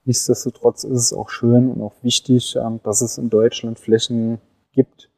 Nichtsdestotrotz 0.04 0.84
ist 0.84 1.00
es 1.00 1.12
auch 1.12 1.30
schön 1.30 1.70
und 1.70 1.80
auch 1.80 1.94
wichtig, 2.02 2.56
ähm, 2.56 2.80
dass 2.82 3.00
es 3.00 3.16
in 3.16 3.30
Deutschland 3.30 3.78
Flächen 3.78 4.38
gibt, 4.72 5.08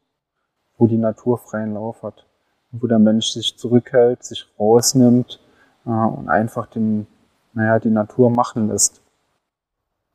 wo 0.79 0.87
die 0.87 0.99
Natur 0.99 1.39
freien 1.39 1.75
Lauf 1.75 2.03
hat, 2.03 2.27
wo 2.71 2.87
der 2.87 3.01
Mensch 3.01 3.31
sich 3.31 3.57
zurückhält, 3.57 4.23
sich 4.23 4.47
rausnimmt 4.59 5.41
äh, 5.87 5.91
und 5.91 6.29
einfach 6.29 6.67
den, 6.67 7.07
naja, 7.53 7.81
die 7.81 7.91
Natur 7.91 8.31
machen 8.31 8.69
lässt. 8.69 9.03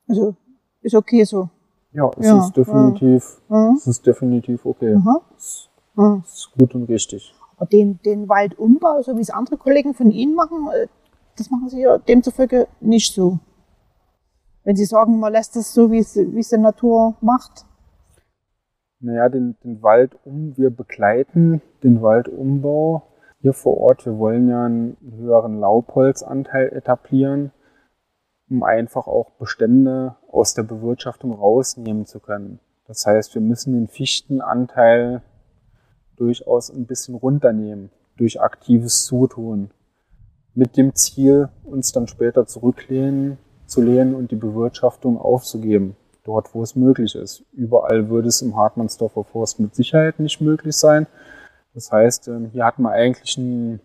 Also 0.07 0.35
ist 0.81 0.95
okay 0.95 1.23
so. 1.25 1.49
Ja, 1.93 2.09
es 2.17 2.25
ja, 2.25 2.39
ist 2.39 2.55
definitiv, 2.55 3.41
ja. 3.49 3.73
es 3.75 3.87
ist 3.87 4.05
definitiv 4.05 4.65
okay. 4.65 4.97
Es 5.43 6.33
ist 6.33 6.51
gut 6.57 6.73
und 6.73 6.85
richtig. 6.85 7.33
Den, 7.71 7.99
den 8.03 8.29
Waldumbau, 8.29 9.01
so 9.01 9.17
wie 9.17 9.21
es 9.21 9.29
andere 9.29 9.57
Kollegen 9.57 9.93
von 9.93 10.09
Ihnen 10.09 10.33
machen, 10.33 10.69
äh, 10.73 10.87
das 11.37 11.51
machen 11.51 11.69
Sie 11.69 11.81
ja 11.81 11.97
demzufolge 11.97 12.67
nicht 12.79 13.13
so. 13.13 13.39
Wenn 14.63 14.75
Sie 14.75 14.85
sagen, 14.85 15.19
man 15.19 15.33
lässt 15.33 15.55
es 15.55 15.73
so, 15.73 15.91
wie 15.91 15.99
es, 15.99 16.15
wie 16.15 16.39
es 16.39 16.49
die 16.49 16.57
Natur 16.57 17.15
macht? 17.21 17.65
Naja, 18.99 19.27
den, 19.29 19.55
den 19.63 19.81
Wald 19.81 20.15
um, 20.23 20.55
wir 20.55 20.69
begleiten 20.69 21.61
den 21.83 22.01
Waldumbau 22.03 23.03
hier 23.39 23.53
vor 23.53 23.77
Ort. 23.79 24.05
Wir 24.05 24.19
wollen 24.19 24.47
ja 24.47 24.65
einen 24.65 24.97
höheren 25.17 25.59
Laubholzanteil 25.59 26.69
etablieren, 26.73 27.51
um 28.49 28.61
einfach 28.61 29.07
auch 29.07 29.31
Bestände 29.31 30.15
aus 30.31 30.53
der 30.53 30.63
Bewirtschaftung 30.63 31.33
rausnehmen 31.33 32.05
zu 32.05 32.19
können. 32.19 32.59
Das 32.85 33.05
heißt, 33.07 33.33
wir 33.33 33.41
müssen 33.41 33.73
den 33.73 33.87
Fichtenanteil 33.87 35.23
durchaus 36.17 36.69
ein 36.69 36.85
bisschen 36.85 37.15
runternehmen 37.15 37.89
durch 38.17 38.39
aktives 38.39 39.05
Zutun. 39.05 39.71
Mit 40.53 40.77
dem 40.77 40.93
Ziel, 40.93 41.49
uns 41.63 41.91
dann 41.91 42.07
später 42.07 42.45
zurücklehnen 42.45 43.39
zu 43.71 43.81
lehnen 43.81 44.13
und 44.13 44.31
die 44.31 44.35
Bewirtschaftung 44.35 45.17
aufzugeben, 45.17 45.95
dort 46.25 46.53
wo 46.53 46.61
es 46.61 46.75
möglich 46.75 47.15
ist. 47.15 47.43
Überall 47.53 48.09
würde 48.09 48.27
es 48.27 48.41
im 48.41 48.55
Hartmannsdorfer 48.55 49.23
Forst 49.23 49.59
mit 49.59 49.73
Sicherheit 49.73 50.19
nicht 50.19 50.41
möglich 50.41 50.75
sein. 50.75 51.07
Das 51.73 51.91
heißt, 51.91 52.27
ähm, 52.27 52.49
hier 52.51 52.65
hat 52.65 52.79
man 52.79 52.91
eigentlich 52.91 53.37
ein... 53.37 53.79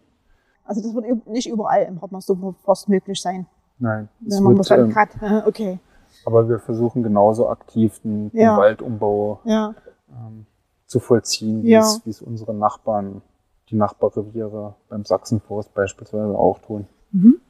Also 0.64 0.82
das 0.82 0.92
wird 0.92 1.26
nicht 1.28 1.48
überall 1.48 1.84
im 1.84 2.02
Hartmannsdorfer 2.02 2.54
Forst 2.64 2.88
möglich 2.88 3.20
sein. 3.20 3.46
Nein. 3.78 4.08
Wenn 4.20 4.42
man 4.42 4.58
wird, 4.58 4.70
ähm, 4.72 4.94
hat. 4.94 5.10
Okay. 5.46 5.78
Aber 6.24 6.48
wir 6.48 6.58
versuchen 6.58 7.04
genauso 7.04 7.48
aktiv 7.48 8.00
den, 8.00 8.30
den 8.30 8.40
ja. 8.40 8.56
Waldumbau 8.56 9.40
ja. 9.44 9.74
ähm, 10.10 10.46
zu 10.86 10.98
vollziehen, 10.98 11.62
wie, 11.62 11.70
ja. 11.70 11.80
es, 11.80 12.00
wie 12.04 12.10
es 12.10 12.22
unsere 12.22 12.54
Nachbarn, 12.54 13.22
die 13.70 13.76
Nachbarreviere 13.76 14.74
beim 14.88 15.04
Sachsenforst 15.04 15.72
beispielsweise 15.74 16.36
auch 16.36 16.58
tun. 16.58 16.86
Mhm. 17.12 17.40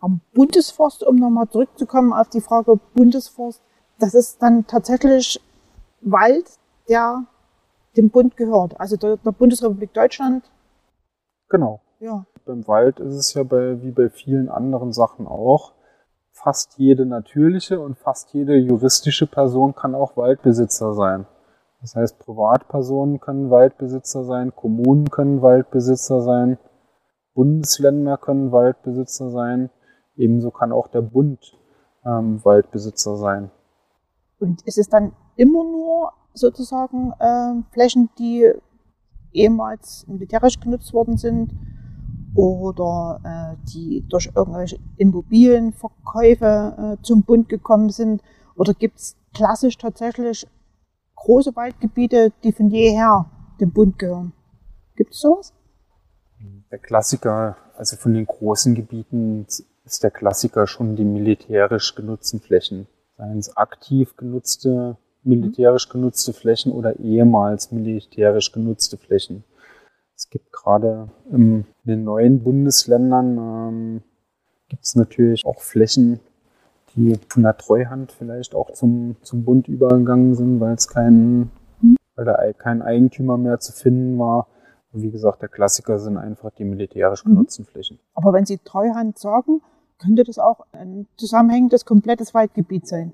Am 0.00 0.20
Bundesforst, 0.34 1.04
um 1.04 1.16
nochmal 1.16 1.48
zurückzukommen 1.48 2.12
auf 2.12 2.28
die 2.28 2.40
Frage 2.40 2.78
Bundesforst, 2.94 3.62
das 3.98 4.14
ist 4.14 4.42
dann 4.42 4.66
tatsächlich 4.66 5.40
Wald, 6.00 6.46
der 6.88 7.24
dem 7.96 8.10
Bund 8.10 8.36
gehört, 8.36 8.78
also 8.78 8.96
der, 8.96 9.16
der 9.16 9.32
Bundesrepublik 9.32 9.92
Deutschland. 9.94 10.44
Genau. 11.48 11.80
Ja. 11.98 12.26
Beim 12.44 12.66
Wald 12.68 13.00
ist 13.00 13.14
es 13.14 13.34
ja 13.34 13.42
bei, 13.42 13.82
wie 13.82 13.90
bei 13.90 14.10
vielen 14.10 14.48
anderen 14.48 14.92
Sachen 14.92 15.26
auch, 15.26 15.72
fast 16.30 16.78
jede 16.78 17.06
natürliche 17.06 17.80
und 17.80 17.98
fast 17.98 18.34
jede 18.34 18.56
juristische 18.56 19.26
Person 19.26 19.74
kann 19.74 19.94
auch 19.94 20.16
Waldbesitzer 20.16 20.92
sein. 20.92 21.26
Das 21.80 21.96
heißt, 21.96 22.18
Privatpersonen 22.18 23.20
können 23.20 23.50
Waldbesitzer 23.50 24.24
sein, 24.24 24.54
Kommunen 24.54 25.10
können 25.10 25.42
Waldbesitzer 25.42 26.20
sein, 26.20 26.58
Bundesländer 27.36 28.16
können 28.16 28.50
Waldbesitzer 28.50 29.30
sein, 29.30 29.70
ebenso 30.16 30.50
kann 30.50 30.72
auch 30.72 30.88
der 30.88 31.02
Bund 31.02 31.56
ähm, 32.04 32.42
Waldbesitzer 32.42 33.16
sein. 33.16 33.50
Und 34.40 34.62
ist 34.62 34.78
es 34.78 34.88
dann 34.88 35.12
immer 35.36 35.62
nur 35.62 36.12
sozusagen 36.32 37.12
äh, 37.18 37.62
Flächen, 37.72 38.08
die 38.18 38.50
ehemals 39.32 40.06
militärisch 40.08 40.58
genutzt 40.58 40.94
worden 40.94 41.18
sind 41.18 41.52
oder 42.34 43.20
äh, 43.22 43.68
die 43.68 44.04
durch 44.08 44.30
irgendwelche 44.34 44.78
Immobilienverkäufe 44.96 46.96
äh, 46.98 47.02
zum 47.02 47.22
Bund 47.22 47.50
gekommen 47.50 47.90
sind? 47.90 48.22
Oder 48.56 48.72
gibt 48.72 48.98
es 48.98 49.16
klassisch 49.34 49.76
tatsächlich 49.76 50.46
große 51.16 51.54
Waldgebiete, 51.54 52.32
die 52.42 52.52
von 52.52 52.70
jeher 52.70 53.26
dem 53.60 53.72
Bund 53.72 53.98
gehören? 53.98 54.32
Gibt 54.96 55.12
es 55.12 55.20
sowas? 55.20 55.52
Der 56.76 56.82
Klassiker, 56.82 57.56
also 57.78 57.96
von 57.96 58.12
den 58.12 58.26
großen 58.26 58.74
Gebieten 58.74 59.46
ist 59.86 60.02
der 60.02 60.10
Klassiker 60.10 60.66
schon 60.66 60.94
die 60.94 61.06
militärisch 61.06 61.94
genutzten 61.94 62.38
Flächen. 62.38 62.86
Seien 63.16 63.38
es 63.38 63.56
aktiv 63.56 64.14
genutzte, 64.18 64.98
militärisch 65.22 65.88
genutzte 65.88 66.34
Flächen 66.34 66.72
oder 66.72 66.98
ehemals 66.98 67.72
militärisch 67.72 68.52
genutzte 68.52 68.98
Flächen. 68.98 69.42
Es 70.14 70.28
gibt 70.28 70.52
gerade 70.52 71.08
in 71.32 71.64
den 71.84 72.04
neuen 72.04 72.42
Bundesländern 72.42 73.38
ähm, 73.38 74.02
gibt 74.68 74.84
es 74.84 74.96
natürlich 74.96 75.46
auch 75.46 75.62
Flächen, 75.62 76.20
die 76.94 77.18
von 77.30 77.44
der 77.44 77.56
Treuhand 77.56 78.12
vielleicht 78.12 78.54
auch 78.54 78.70
zum, 78.72 79.16
zum 79.22 79.46
Bund 79.46 79.66
übergegangen 79.66 80.34
sind, 80.34 80.60
weil 80.60 80.74
es 80.74 80.88
kein, 80.88 81.50
weil 82.16 82.26
da 82.26 82.52
kein 82.52 82.82
Eigentümer 82.82 83.38
mehr 83.38 83.60
zu 83.60 83.72
finden 83.72 84.18
war. 84.18 84.48
Wie 84.92 85.10
gesagt, 85.10 85.42
der 85.42 85.48
Klassiker 85.48 85.98
sind 85.98 86.16
einfach 86.16 86.50
die 86.52 86.64
militärisch 86.64 87.24
mhm. 87.24 87.30
genutzten 87.30 87.62
mhm. 87.62 87.66
Flächen. 87.66 87.98
Aber 88.14 88.32
wenn 88.32 88.46
Sie 88.46 88.58
Treuhand 88.58 89.18
sagen, 89.18 89.60
könnte 89.98 90.24
das 90.24 90.38
auch 90.38 90.60
ein 90.72 91.06
zusammenhängendes, 91.16 91.84
komplettes 91.84 92.34
Waldgebiet 92.34 92.86
sein. 92.86 93.12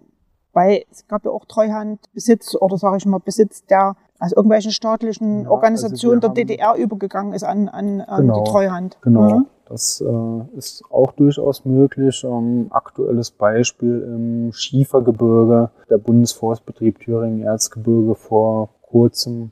Weil 0.52 0.84
es 0.90 1.06
gab 1.08 1.24
ja 1.24 1.30
auch 1.30 1.46
Treuhandbesitz 1.46 2.54
oder 2.56 2.76
sage 2.76 2.98
ich 2.98 3.06
mal 3.06 3.18
Besitz, 3.18 3.64
der 3.64 3.96
aus 4.18 4.32
irgendwelchen 4.32 4.70
staatlichen 4.70 5.44
ja, 5.44 5.50
Organisationen 5.50 6.22
also 6.22 6.34
der 6.34 6.44
DDR 6.44 6.76
übergegangen 6.76 7.32
ist 7.32 7.42
an, 7.42 7.68
an, 7.68 8.00
an 8.02 8.22
genau, 8.22 8.44
die 8.44 8.50
Treuhand. 8.50 8.98
Genau, 9.00 9.38
mhm. 9.38 9.46
das 9.66 10.00
äh, 10.00 10.56
ist 10.56 10.84
auch 10.90 11.12
durchaus 11.12 11.64
möglich. 11.64 12.22
Ähm, 12.24 12.68
aktuelles 12.70 13.30
Beispiel 13.30 14.02
im 14.02 14.52
Schiefergebirge, 14.52 15.70
der 15.88 15.98
Bundesforstbetrieb 15.98 17.00
Thüringen-Erzgebirge 17.00 18.14
vor 18.14 18.68
kurzem 18.82 19.50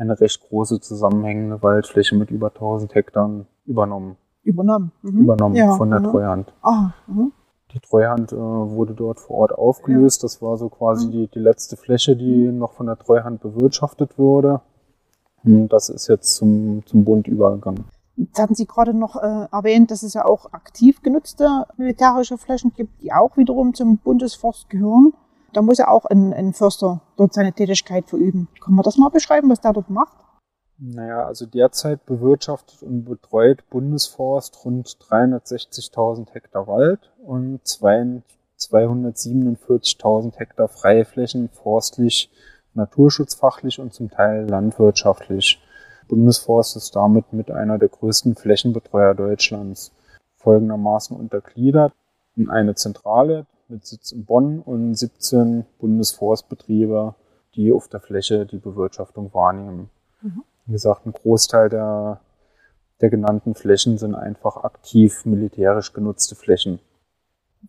eine 0.00 0.18
recht 0.18 0.48
große 0.48 0.80
zusammenhängende 0.80 1.62
Waldfläche 1.62 2.16
mit 2.16 2.30
über 2.30 2.48
1000 2.48 2.94
Hektar 2.94 3.44
übernommen. 3.66 4.16
Übernommen? 4.42 4.92
Mhm. 5.02 5.20
Übernommen 5.20 5.54
ja, 5.54 5.76
von 5.76 5.90
der 5.90 6.00
mhm. 6.00 6.04
Treuhand. 6.04 6.52
Ah, 6.62 6.90
mhm. 7.06 7.32
Die 7.72 7.80
Treuhand 7.80 8.32
äh, 8.32 8.36
wurde 8.36 8.94
dort 8.94 9.20
vor 9.20 9.36
Ort 9.36 9.52
aufgelöst. 9.52 10.22
Ja. 10.22 10.26
Das 10.26 10.42
war 10.42 10.56
so 10.56 10.70
quasi 10.70 11.06
mhm. 11.06 11.12
die, 11.12 11.26
die 11.28 11.38
letzte 11.38 11.76
Fläche, 11.76 12.16
die 12.16 12.48
mhm. 12.48 12.58
noch 12.58 12.72
von 12.72 12.86
der 12.86 12.98
Treuhand 12.98 13.42
bewirtschaftet 13.42 14.18
wurde. 14.18 14.62
Und 15.44 15.68
das 15.68 15.88
ist 15.88 16.08
jetzt 16.08 16.34
zum, 16.34 16.82
zum 16.86 17.04
Bund 17.04 17.28
übergegangen. 17.28 17.84
Jetzt 18.16 18.38
hatten 18.38 18.54
Sie 18.54 18.66
gerade 18.66 18.92
noch 18.92 19.16
äh, 19.16 19.46
erwähnt, 19.52 19.90
dass 19.90 20.02
es 20.02 20.14
ja 20.14 20.24
auch 20.24 20.52
aktiv 20.52 21.00
genutzte 21.02 21.66
militärische 21.76 22.36
Flächen 22.36 22.72
gibt, 22.74 23.00
die 23.02 23.12
auch 23.12 23.36
wiederum 23.36 23.72
zum 23.72 23.98
Bundesforst 23.98 24.68
gehören. 24.68 25.14
Da 25.52 25.62
muss 25.62 25.78
ja 25.78 25.88
auch 25.88 26.04
ein, 26.04 26.32
ein 26.32 26.52
Förster 26.52 27.00
dort 27.16 27.34
seine 27.34 27.52
Tätigkeit 27.52 28.08
verüben. 28.08 28.46
Kann 28.62 28.74
man 28.74 28.84
das 28.84 28.96
mal 28.96 29.08
beschreiben, 29.08 29.50
was 29.50 29.60
der 29.60 29.72
dort 29.72 29.90
macht? 29.90 30.16
Naja, 30.78 31.26
also 31.26 31.44
derzeit 31.44 32.06
bewirtschaftet 32.06 32.82
und 32.82 33.04
betreut 33.04 33.68
Bundesforst 33.68 34.64
rund 34.64 34.88
360.000 34.88 36.32
Hektar 36.32 36.66
Wald 36.66 37.10
und 37.22 37.60
247.000 37.64 40.38
Hektar 40.38 40.68
freie 40.68 41.04
Flächen 41.04 41.50
forstlich 41.50 42.30
naturschutzfachlich 42.72 43.78
und 43.78 43.92
zum 43.92 44.10
Teil 44.10 44.48
landwirtschaftlich. 44.48 45.60
Bundesforst 46.08 46.76
ist 46.76 46.96
damit 46.96 47.32
mit 47.32 47.50
einer 47.50 47.78
der 47.78 47.88
größten 47.88 48.34
Flächenbetreuer 48.34 49.14
Deutschlands 49.14 49.92
folgendermaßen 50.36 51.16
untergliedert 51.16 51.92
in 52.36 52.48
eine 52.48 52.74
Zentrale 52.74 53.46
mit 53.70 53.86
Sitz 53.86 54.12
in 54.12 54.24
Bonn 54.24 54.60
und 54.60 54.94
17 54.94 55.64
Bundesforstbetriebe, 55.78 57.14
die 57.54 57.72
auf 57.72 57.88
der 57.88 58.00
Fläche 58.00 58.46
die 58.46 58.58
Bewirtschaftung 58.58 59.32
wahrnehmen. 59.32 59.90
Mhm. 60.22 60.42
Wie 60.66 60.72
gesagt, 60.72 61.06
ein 61.06 61.12
Großteil 61.12 61.68
der, 61.68 62.20
der 63.00 63.10
genannten 63.10 63.54
Flächen 63.54 63.98
sind 63.98 64.14
einfach 64.14 64.58
aktiv 64.58 65.24
militärisch 65.24 65.92
genutzte 65.92 66.34
Flächen. 66.34 66.80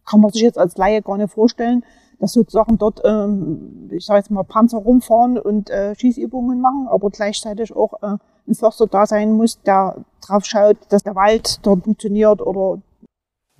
Kann 0.06 0.22
man 0.22 0.32
sich 0.32 0.42
jetzt 0.42 0.58
als 0.58 0.78
Laie 0.78 1.02
gar 1.02 1.18
nicht 1.18 1.34
vorstellen, 1.34 1.84
dass 2.20 2.34
sozusagen 2.34 2.78
dort, 2.78 3.02
ähm, 3.04 3.90
ich 3.92 4.06
sage 4.06 4.20
jetzt 4.20 4.32
mal, 4.32 4.44
Panzer 4.44 4.78
rumfahren 4.78 5.38
und 5.38 5.70
äh, 5.70 5.96
Schießübungen 5.96 6.62
machen, 6.62 6.88
aber 6.88 7.10
gleichzeitig 7.10 7.76
auch 7.76 8.02
äh, 8.02 8.18
ein 8.48 8.56
Förster 8.56 8.88
da 8.88 9.06
sein 9.06 9.34
muss, 9.34 9.62
der 9.62 9.98
drauf 10.26 10.46
schaut, 10.46 10.78
dass 10.90 11.04
der 11.04 11.16
Wald 11.16 11.60
dort 11.66 11.84
funktioniert 11.84 12.42
oder 12.42 12.80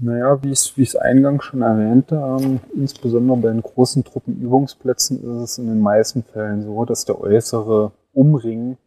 naja, 0.02 0.42
wie 0.44 0.52
ich 0.52 0.78
es 0.78 0.96
eingangs 0.96 1.46
schon 1.46 1.62
erwähnte, 1.62 2.16
ähm, 2.16 2.60
insbesondere 2.76 3.38
bei 3.38 3.50
den 3.50 3.62
großen 3.62 4.04
Truppenübungsplätzen 4.04 5.18
ist 5.18 5.52
es 5.52 5.58
in 5.58 5.68
den 5.68 5.80
meisten 5.80 6.24
Fällen 6.24 6.64
so, 6.64 6.86
dass 6.86 7.06
der 7.06 7.22
äußere 7.22 7.92
Umring 8.14 8.78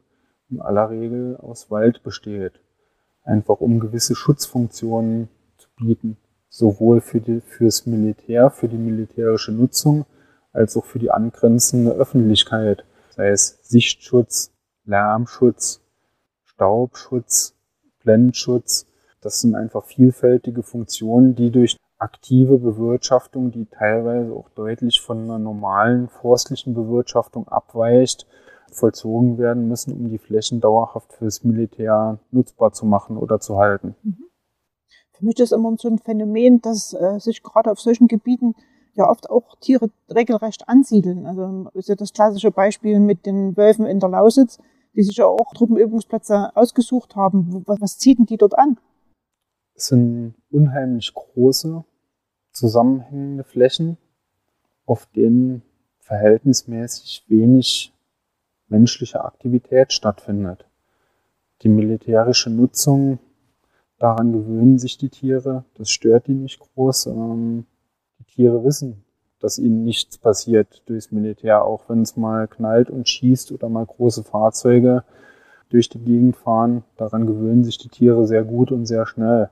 in 0.50 0.61
aller 0.61 0.90
Regel 0.90 1.37
aus 1.37 1.70
Wald 1.70 2.03
besteht. 2.03 2.61
Einfach 3.22 3.61
um 3.61 3.81
gewisse 3.81 4.14
Schutzfunktionen 4.14 5.29
zu 5.57 5.68
bieten. 5.77 6.16
Sowohl 6.48 7.00
für 7.00 7.20
die, 7.20 7.40
fürs 7.40 7.87
Militär, 7.87 8.50
für 8.50 8.68
die 8.68 8.77
militärische 8.77 9.53
Nutzung, 9.53 10.05
als 10.53 10.77
auch 10.77 10.85
für 10.85 10.98
die 10.98 11.11
angrenzende 11.11 11.92
Öffentlichkeit. 11.92 12.85
Sei 13.11 13.29
es 13.29 13.59
Sichtschutz, 13.62 14.53
Lärmschutz, 14.85 15.81
Staubschutz, 16.44 17.55
Blendenschutz. 18.03 18.87
Das 19.24 19.40
sind 19.40 19.54
einfach 19.54 19.84
vielfältige 19.84 20.62
Funktionen, 20.62 21.34
die 21.34 21.50
durch 21.50 21.76
aktive 21.98 22.58
Bewirtschaftung, 22.58 23.50
die 23.50 23.66
teilweise 23.66 24.32
auch 24.32 24.50
deutlich 24.50 25.00
von 25.00 25.22
einer 25.22 25.38
normalen 25.38 26.08
forstlichen 26.08 26.74
Bewirtschaftung 26.74 27.48
abweicht, 27.48 28.26
vollzogen 28.70 29.38
werden 29.38 29.68
müssen, 29.68 29.92
um 29.92 30.10
die 30.10 30.18
Flächen 30.18 30.60
dauerhaft 30.60 31.12
fürs 31.14 31.42
Militär 31.44 32.18
nutzbar 32.32 32.72
zu 32.72 32.84
machen 32.84 33.16
oder 33.16 33.40
zu 33.40 33.56
halten. 33.58 33.94
Mhm. 34.02 34.24
Für 35.12 35.24
mich 35.24 35.38
ist 35.38 35.52
das 35.52 35.58
immer 35.58 35.74
so 35.78 35.88
ein 35.88 35.98
Phänomen, 35.98 36.60
dass 36.60 36.92
äh, 36.92 37.18
sich 37.18 37.42
gerade 37.42 37.70
auf 37.70 37.80
solchen 37.80 38.08
Gebieten 38.08 38.54
ja 38.94 39.08
oft 39.08 39.30
auch 39.30 39.56
Tiere 39.60 39.90
regelrecht 40.12 40.68
ansiedeln. 40.68 41.26
Also 41.26 41.70
ist 41.74 41.88
ja 41.88 41.94
das 41.94 42.12
klassische 42.12 42.50
Beispiel 42.50 43.00
mit 43.00 43.24
den 43.24 43.56
Wölfen 43.56 43.87
in 43.87 44.00
der 44.00 44.10
Lausitz 44.10 44.58
die 44.94 45.02
sich 45.02 45.16
ja 45.16 45.26
auch 45.26 45.52
Truppenübungsplätze 45.54 46.52
ausgesucht 46.54 47.16
haben. 47.16 47.64
Was, 47.66 47.80
was 47.80 47.98
zieht 47.98 48.18
denn 48.18 48.26
die 48.26 48.37
dort 48.37 48.56
an? 48.58 48.78
Es 49.76 49.88
sind 49.88 50.34
unheimlich 50.52 51.12
große, 51.12 51.84
zusammenhängende 52.52 53.42
Flächen, 53.42 53.96
auf 54.87 55.06
denen 55.06 55.62
verhältnismäßig 55.98 57.24
wenig 57.26 57.92
menschliche 58.68 59.24
Aktivität 59.24 59.92
stattfindet. 59.92 60.66
Die 61.62 61.68
militärische 61.68 62.50
Nutzung, 62.50 63.18
daran 63.98 64.32
gewöhnen 64.32 64.78
sich 64.78 64.96
die 64.96 65.08
Tiere, 65.08 65.64
das 65.74 65.90
stört 65.90 66.28
die 66.28 66.34
nicht 66.34 66.60
groß. 66.60 67.06
Ähm, 67.06 67.66
die 68.20 68.24
Tiere 68.24 68.62
wissen, 68.64 69.04
dass 69.40 69.58
ihnen 69.58 69.82
nichts 69.82 70.18
passiert 70.18 70.82
durchs 70.87 71.10
Militär, 71.10 71.64
auch 71.64 71.88
wenn 71.88 72.02
es 72.02 72.16
mal 72.16 72.46
knallt 72.46 72.90
und 72.90 73.08
schießt 73.08 73.50
oder 73.50 73.68
mal 73.68 73.87
große 73.87 74.22
Fahrzeuge 74.22 75.02
durch 75.68 75.88
die 75.88 75.98
Gegend 75.98 76.37
fahren. 76.37 76.84
Daran 76.96 77.26
gewöhnen 77.26 77.64
sich 77.64 77.78
die 77.78 77.88
Tiere 77.88 78.26
sehr 78.26 78.44
gut 78.44 78.70
und 78.70 78.87
sehr 78.87 79.06
schnell 79.06 79.50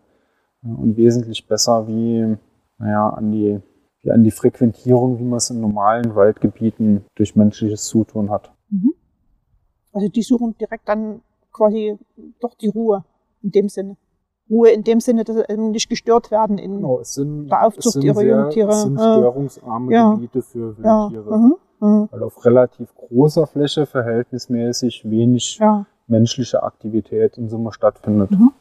und 0.62 0.96
wesentlich 0.96 1.46
besser 1.46 1.87
wie, 1.88 2.37
naja, 2.79 3.11
an 3.11 3.33
die, 3.33 3.61
wie 4.01 4.11
an 4.11 4.25
die 4.25 4.31
Frequentierung, 4.31 5.18
wie 5.18 5.25
man 5.25 5.38
es 5.38 5.51
in 5.51 5.61
normalen 5.61 6.14
Waldgebieten 6.14 7.05
durch 7.14 7.37
menschliches 7.37 7.85
Zutun 7.85 8.31
hat. 8.31 8.53
Mhm. 8.70 8.94
Also 9.92 10.09
die 10.09 10.22
suchen 10.22 10.57
direkt 10.59 10.88
dann 10.88 11.20
quasi 11.53 11.98
doch 12.40 12.55
die 12.55 12.68
Ruhe 12.68 13.05
in 13.42 13.51
dem 13.51 13.68
Sinne. 13.68 13.96
Ruhe 14.48 14.70
in 14.70 14.85
dem 14.85 15.01
Sinne, 15.01 15.25
dass 15.25 15.37
sie 15.37 15.57
nicht 15.57 15.88
gestört 15.88 16.31
werden 16.31 16.59
in 16.59 16.77
genau, 16.77 17.01
es 17.01 17.14
sind, 17.14 17.48
der 17.48 17.66
Aufzucht 17.66 18.03
ihrer 18.03 18.16
sehr, 18.16 18.37
Jungtiere. 18.37 18.70
Es 18.70 18.83
sind 18.83 18.98
störungsarme 18.98 19.92
ja. 19.92 20.12
Gebiete 20.12 20.42
für 20.42 20.77
Wildtiere. 20.77 21.31
Ja. 21.31 21.37
Mhm. 21.37 21.55
Mhm. 21.81 22.09
Weil 22.11 22.22
auf 22.22 22.44
relativ 22.44 22.94
großer 22.94 23.46
Fläche 23.46 23.87
verhältnismäßig 23.87 25.09
wenig 25.09 25.59
ja. 25.59 25.87
menschliche 26.07 26.62
Aktivität 26.62 27.38
in 27.38 27.48
Summe 27.48 27.72
stattfindet. 27.72 28.31
Mhm. 28.31 28.53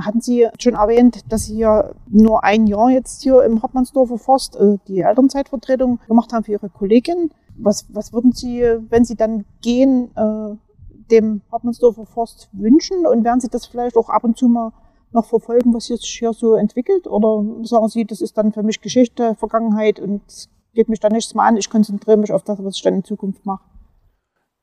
Hatten 0.00 0.22
Sie 0.22 0.48
schon 0.58 0.74
erwähnt, 0.74 1.30
dass 1.30 1.44
Sie 1.44 1.58
ja 1.58 1.90
nur 2.08 2.44
ein 2.44 2.66
Jahr 2.66 2.88
jetzt 2.90 3.22
hier 3.22 3.42
im 3.42 3.62
Hartmannsdorfer 3.62 4.16
Forst 4.16 4.56
äh, 4.56 4.78
die 4.88 5.00
Elternzeitvertretung 5.00 6.00
gemacht 6.08 6.32
haben 6.32 6.44
für 6.44 6.52
Ihre 6.52 6.70
Kollegin. 6.70 7.30
Was, 7.58 7.86
was 7.92 8.12
würden 8.14 8.32
Sie, 8.32 8.62
wenn 8.88 9.04
Sie 9.04 9.16
dann 9.16 9.44
gehen, 9.60 10.10
äh, 10.16 10.56
dem 11.10 11.42
Hartmannsdorfer 11.52 12.06
Forst 12.06 12.48
wünschen? 12.52 13.06
Und 13.06 13.24
werden 13.24 13.40
Sie 13.40 13.50
das 13.50 13.66
vielleicht 13.66 13.96
auch 13.96 14.08
ab 14.08 14.24
und 14.24 14.38
zu 14.38 14.48
mal 14.48 14.72
noch 15.12 15.26
verfolgen, 15.26 15.74
was 15.74 15.86
sich 15.86 16.00
hier 16.00 16.32
so 16.32 16.54
entwickelt? 16.54 17.06
Oder 17.06 17.44
sagen 17.64 17.88
Sie, 17.88 18.06
das 18.06 18.22
ist 18.22 18.38
dann 18.38 18.52
für 18.52 18.62
mich 18.62 18.80
Geschichte, 18.80 19.34
Vergangenheit 19.34 20.00
und 20.00 20.22
geht 20.72 20.88
mich 20.88 21.00
da 21.00 21.10
nichts 21.10 21.34
mehr 21.34 21.44
an, 21.44 21.58
ich 21.58 21.68
konzentriere 21.68 22.16
mich 22.16 22.32
auf 22.32 22.44
das, 22.44 22.64
was 22.64 22.76
ich 22.76 22.82
dann 22.82 22.94
in 22.94 23.04
Zukunft 23.04 23.44
mache? 23.44 23.62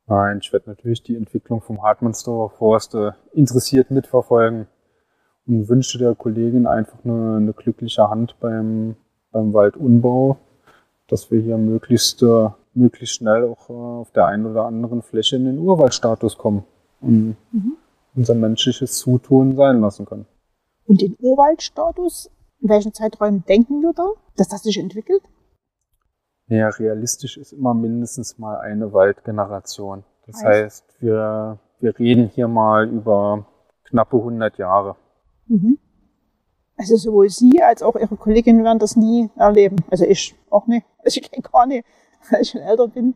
Nein, 0.07 0.39
ich 0.41 0.51
werde 0.51 0.71
natürlich 0.71 1.03
die 1.03 1.15
Entwicklung 1.15 1.61
vom 1.61 1.83
Hartmannsdorfer 1.83 2.55
Forst 2.57 2.95
äh, 2.95 3.11
interessiert 3.31 3.91
mitverfolgen 3.91 4.67
und 5.49 5.67
wünsche 5.67 5.97
der 5.97 6.15
Kollegin 6.15 6.67
einfach 6.67 7.03
eine, 7.03 7.37
eine 7.37 7.53
glückliche 7.53 8.09
Hand 8.09 8.35
beim, 8.39 8.95
beim 9.31 9.53
Waldunbau, 9.53 10.37
dass 11.07 11.31
wir 11.31 11.41
hier 11.41 11.57
möglichst, 11.57 12.21
äh, 12.21 12.49
möglichst 12.75 13.15
schnell 13.15 13.45
auch 13.45 13.69
äh, 13.69 13.73
auf 13.73 14.11
der 14.11 14.27
einen 14.27 14.45
oder 14.45 14.65
anderen 14.65 15.01
Fläche 15.01 15.35
in 15.35 15.45
den 15.45 15.57
Urwaldstatus 15.57 16.37
kommen 16.37 16.63
und 17.01 17.35
mhm. 17.51 17.77
unser 18.15 18.35
menschliches 18.35 18.99
Zutun 18.99 19.55
sein 19.55 19.81
lassen 19.81 20.05
können. 20.05 20.27
Und 20.85 21.01
den 21.01 21.15
Urwaldstatus, 21.19 22.29
in 22.61 22.69
welchen 22.69 22.93
Zeiträumen 22.93 23.43
denken 23.47 23.81
wir 23.81 23.93
da, 23.93 24.11
dass 24.37 24.49
das 24.49 24.63
sich 24.63 24.77
entwickelt? 24.77 25.23
Ja, 26.47 26.69
realistisch 26.69 27.37
ist 27.37 27.53
immer 27.53 27.73
mindestens 27.73 28.37
mal 28.37 28.57
eine 28.57 28.91
Waldgeneration. 28.93 30.03
Das 30.25 30.43
heißt, 30.43 30.83
wir, 30.99 31.59
wir 31.79 31.97
reden 31.97 32.27
hier 32.27 32.47
mal 32.47 32.87
über 32.87 33.45
knappe 33.85 34.17
100 34.17 34.57
Jahre. 34.57 34.95
Mhm. 35.49 35.77
Also 36.77 36.95
sowohl 36.95 37.29
Sie 37.29 37.61
als 37.61 37.83
auch 37.83 37.95
Ihre 37.95 38.15
Kolleginnen 38.15 38.63
werden 38.63 38.79
das 38.79 38.95
nie 38.95 39.29
erleben. 39.35 39.83
Also 39.89 40.05
ich 40.05 40.35
auch 40.49 40.65
nicht. 40.67 40.85
Also 41.01 41.21
ich 41.21 41.31
kenne 41.31 41.43
gar 41.49 41.65
nicht, 41.65 41.85
weil 42.29 42.41
ich 42.41 42.49
schon 42.49 42.61
älter 42.61 42.87
bin. 42.89 43.15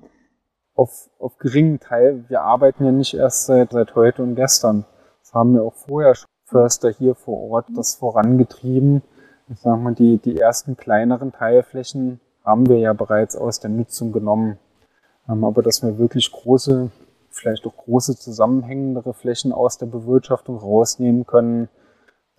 Auf, 0.74 1.10
auf 1.20 1.38
geringen 1.38 1.80
Teil. 1.82 2.24
Wir 2.30 2.42
arbeiten 2.42 2.86
ja 2.86 2.92
nicht 2.92 3.14
erst 3.14 3.46
seit, 3.46 3.72
seit 3.72 3.94
heute 3.96 4.24
und 4.24 4.36
gestern. 4.36 4.86
Das 5.22 5.34
haben 5.34 5.54
wir 5.54 5.64
auch 5.64 5.74
vorher 5.74 6.16
schon 6.16 6.30
Förster 6.46 6.92
hier 6.92 7.14
vor 7.14 7.50
Ort 7.50 7.68
das 7.76 7.96
vorangetrieben. 7.96 9.02
Ich 9.50 9.60
sag 9.60 9.80
mal, 9.80 9.94
die, 9.94 10.18
die 10.18 10.40
ersten 10.40 10.78
kleineren 10.78 11.32
Teilflächen 11.34 12.22
haben 12.44 12.68
wir 12.68 12.78
ja 12.78 12.94
bereits 12.94 13.36
aus 13.36 13.60
der 13.60 13.70
Nutzung 13.70 14.12
genommen. 14.12 14.58
Ähm, 15.28 15.44
aber 15.44 15.62
dass 15.62 15.84
wir 15.84 15.98
wirklich 15.98 16.32
große, 16.32 16.90
vielleicht 17.30 17.66
auch 17.66 17.76
große 17.76 18.18
zusammenhängendere 18.18 19.14
Flächen 19.14 19.52
aus 19.52 19.78
der 19.78 19.88
Bewirtschaftung 19.88 20.58
rausnehmen 20.58 21.26
können, 21.26 21.70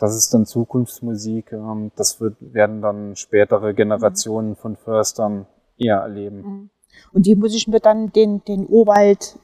das 0.04 0.16
ist 0.16 0.34
dann 0.34 0.44
Zukunftsmusik. 0.44 1.52
Ähm, 1.52 1.90
das 1.96 2.20
wird, 2.20 2.36
werden 2.40 2.82
dann 2.82 3.16
spätere 3.16 3.72
Generationen 3.72 4.54
von 4.54 4.76
Förstern 4.76 5.46
eher 5.78 5.98
erleben. 5.98 6.36
Mhm. 6.36 6.70
Und 7.12 7.26
wie 7.26 7.34
muss 7.34 7.54
ich 7.54 7.68
mir 7.68 7.80
dann 7.80 8.12
den, 8.12 8.44
den 8.44 8.66
Urwald 8.68 9.38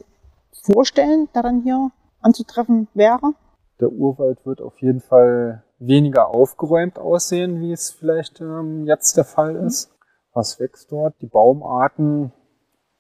vorstellen, 0.63 1.29
der 1.35 1.43
dann 1.43 1.63
hier 1.63 1.91
anzutreffen 2.21 2.89
wäre? 2.95 3.33
Der 3.81 3.91
Urwald 3.91 4.45
wird 4.45 4.61
auf 4.61 4.81
jeden 4.81 5.01
Fall 5.01 5.65
weniger 5.79 6.29
aufgeräumt 6.29 6.99
aussehen, 6.99 7.61
wie 7.61 7.73
es 7.73 7.91
vielleicht 7.91 8.41
ähm, 8.41 8.87
jetzt 8.87 9.17
der 9.17 9.25
Fall 9.25 9.55
mhm. 9.55 9.67
ist. 9.67 9.91
Was 10.35 10.61
wächst 10.61 10.93
dort? 10.93 11.15
Die 11.23 11.27
Baumarten, 11.27 12.33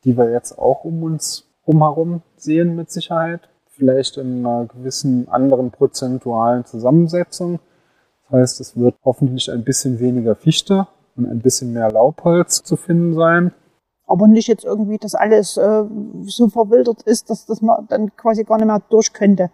die 0.04 0.16
wir 0.16 0.30
jetzt 0.30 0.58
auch 0.58 0.84
um 0.84 1.02
uns 1.02 1.46
umherum 1.64 2.22
sehen 2.36 2.74
mit 2.74 2.90
Sicherheit. 2.90 3.48
Vielleicht 3.80 4.16
in 4.16 4.46
einer 4.46 4.66
gewissen 4.66 5.28
anderen 5.28 5.70
prozentualen 5.70 6.64
Zusammensetzung. 6.64 7.58
Das 8.22 8.40
heißt, 8.40 8.60
es 8.60 8.76
wird 8.76 8.94
hoffentlich 9.04 9.50
ein 9.50 9.64
bisschen 9.64 9.98
weniger 9.98 10.36
Fichte 10.36 10.86
und 11.16 11.26
ein 11.26 11.40
bisschen 11.40 11.72
mehr 11.72 11.90
Laubholz 11.90 12.62
zu 12.62 12.76
finden 12.76 13.14
sein. 13.14 13.52
Aber 14.06 14.28
nicht 14.28 14.48
jetzt 14.48 14.64
irgendwie, 14.64 14.98
dass 14.98 15.14
alles 15.14 15.56
äh, 15.56 15.84
so 16.26 16.48
verwildert 16.48 17.02
ist, 17.02 17.30
dass, 17.30 17.46
dass 17.46 17.62
man 17.62 17.86
dann 17.88 18.14
quasi 18.16 18.44
gar 18.44 18.56
nicht 18.58 18.66
mehr 18.66 18.82
durch 18.88 19.12
könnte 19.12 19.50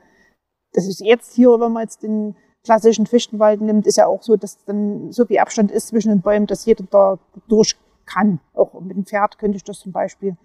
das 0.77 0.87
ist 0.87 1.01
jetzt 1.01 1.35
hier, 1.35 1.59
wenn 1.59 1.73
man 1.73 1.83
jetzt 1.83 2.03
den 2.03 2.37
klassischen 2.65 3.07
Fichtenwald 3.07 3.61
nimmt, 3.61 3.87
ist 3.87 3.97
ja 3.97 4.07
auch 4.07 4.23
so, 4.23 4.37
dass 4.37 4.65
dann 4.65 5.11
so 5.11 5.25
viel 5.25 5.39
Abstand 5.39 5.71
ist 5.71 5.89
zwischen 5.89 6.11
den 6.11 6.21
Bäumen, 6.21 6.47
dass 6.47 6.67
jeder 6.67 6.85
da 6.91 7.19
durch 7.49 7.77
kann. 8.05 8.41
Auch 8.55 8.79
mit 8.81 8.97
dem 8.97 9.07
Pferd 9.07 9.39
könnte 9.39 9.57
ich 9.57 9.65
das 9.65 9.81
zum 9.81 9.93
Beispiel. 9.93 10.37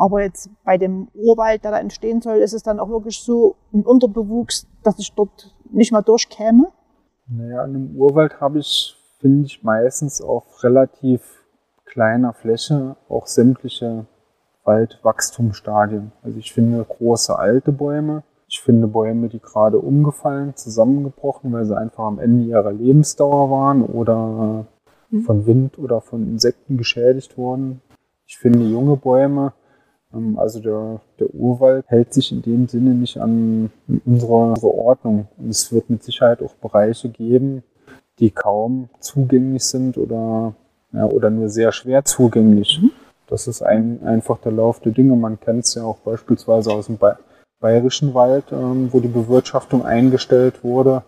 Aber 0.00 0.22
jetzt 0.22 0.48
bei 0.64 0.78
dem 0.78 1.08
Urwald, 1.12 1.62
der 1.62 1.72
da 1.72 1.78
entstehen 1.78 2.22
soll, 2.22 2.36
ist 2.36 2.54
es 2.54 2.62
dann 2.62 2.80
auch 2.80 2.88
wirklich 2.88 3.20
so 3.20 3.56
ein 3.74 3.82
Unterbewuchs, 3.82 4.66
dass 4.82 4.98
ich 4.98 5.12
dort 5.12 5.54
nicht 5.70 5.92
mehr 5.92 6.00
durchkäme? 6.00 6.68
Naja, 7.28 7.66
in 7.66 7.76
einem 7.76 7.96
Urwald 7.96 8.40
habe 8.40 8.60
ich, 8.60 8.96
finde 9.18 9.44
ich, 9.44 9.62
meistens 9.62 10.22
auf 10.22 10.64
relativ 10.64 11.44
kleiner 11.84 12.32
Fläche 12.32 12.96
auch 13.10 13.26
sämtliche 13.26 14.06
Waldwachstumsstadien. 14.64 16.12
Also 16.22 16.38
ich 16.38 16.54
finde 16.54 16.82
große 16.82 17.38
alte 17.38 17.70
Bäume, 17.70 18.22
ich 18.48 18.62
finde 18.62 18.86
Bäume, 18.86 19.28
die 19.28 19.38
gerade 19.38 19.78
umgefallen, 19.78 20.56
zusammengebrochen, 20.56 21.52
weil 21.52 21.66
sie 21.66 21.76
einfach 21.76 22.04
am 22.04 22.18
Ende 22.18 22.46
ihrer 22.46 22.72
Lebensdauer 22.72 23.50
waren 23.50 23.84
oder 23.84 24.64
mhm. 25.10 25.22
von 25.24 25.46
Wind 25.46 25.78
oder 25.78 26.00
von 26.00 26.26
Insekten 26.26 26.78
geschädigt 26.78 27.36
wurden. 27.36 27.82
Ich 28.26 28.38
finde 28.38 28.64
junge 28.64 28.96
Bäume, 28.96 29.52
also 30.36 30.60
der, 30.60 31.00
der 31.18 31.32
Urwald 31.34 31.84
hält 31.88 32.12
sich 32.12 32.32
in 32.32 32.42
dem 32.42 32.68
Sinne 32.68 32.90
nicht 32.90 33.18
an 33.18 33.70
unsere, 34.04 34.32
unsere 34.32 34.74
Ordnung. 34.74 35.28
Und 35.38 35.50
es 35.50 35.72
wird 35.72 35.88
mit 35.88 36.02
Sicherheit 36.02 36.42
auch 36.42 36.54
Bereiche 36.54 37.08
geben, 37.08 37.62
die 38.18 38.30
kaum 38.30 38.88
zugänglich 38.98 39.64
sind 39.64 39.96
oder, 39.96 40.54
ja, 40.92 41.04
oder 41.06 41.30
nur 41.30 41.48
sehr 41.48 41.72
schwer 41.72 42.04
zugänglich. 42.04 42.80
Mhm. 42.82 42.90
Das 43.28 43.46
ist 43.46 43.62
ein, 43.62 44.02
einfach 44.04 44.38
der 44.38 44.52
Lauf 44.52 44.80
der 44.80 44.92
Dinge. 44.92 45.14
Man 45.14 45.38
kennt 45.38 45.64
es 45.64 45.74
ja 45.74 45.84
auch 45.84 45.98
beispielsweise 45.98 46.72
aus 46.72 46.86
dem 46.86 46.98
Bayern 46.98 47.18
bayerischen 47.60 48.14
Wald, 48.14 48.46
ähm, 48.50 48.88
wo 48.90 49.00
die 49.00 49.08
Bewirtschaftung 49.08 49.84
eingestellt 49.84 50.64
wurde. 50.64 51.02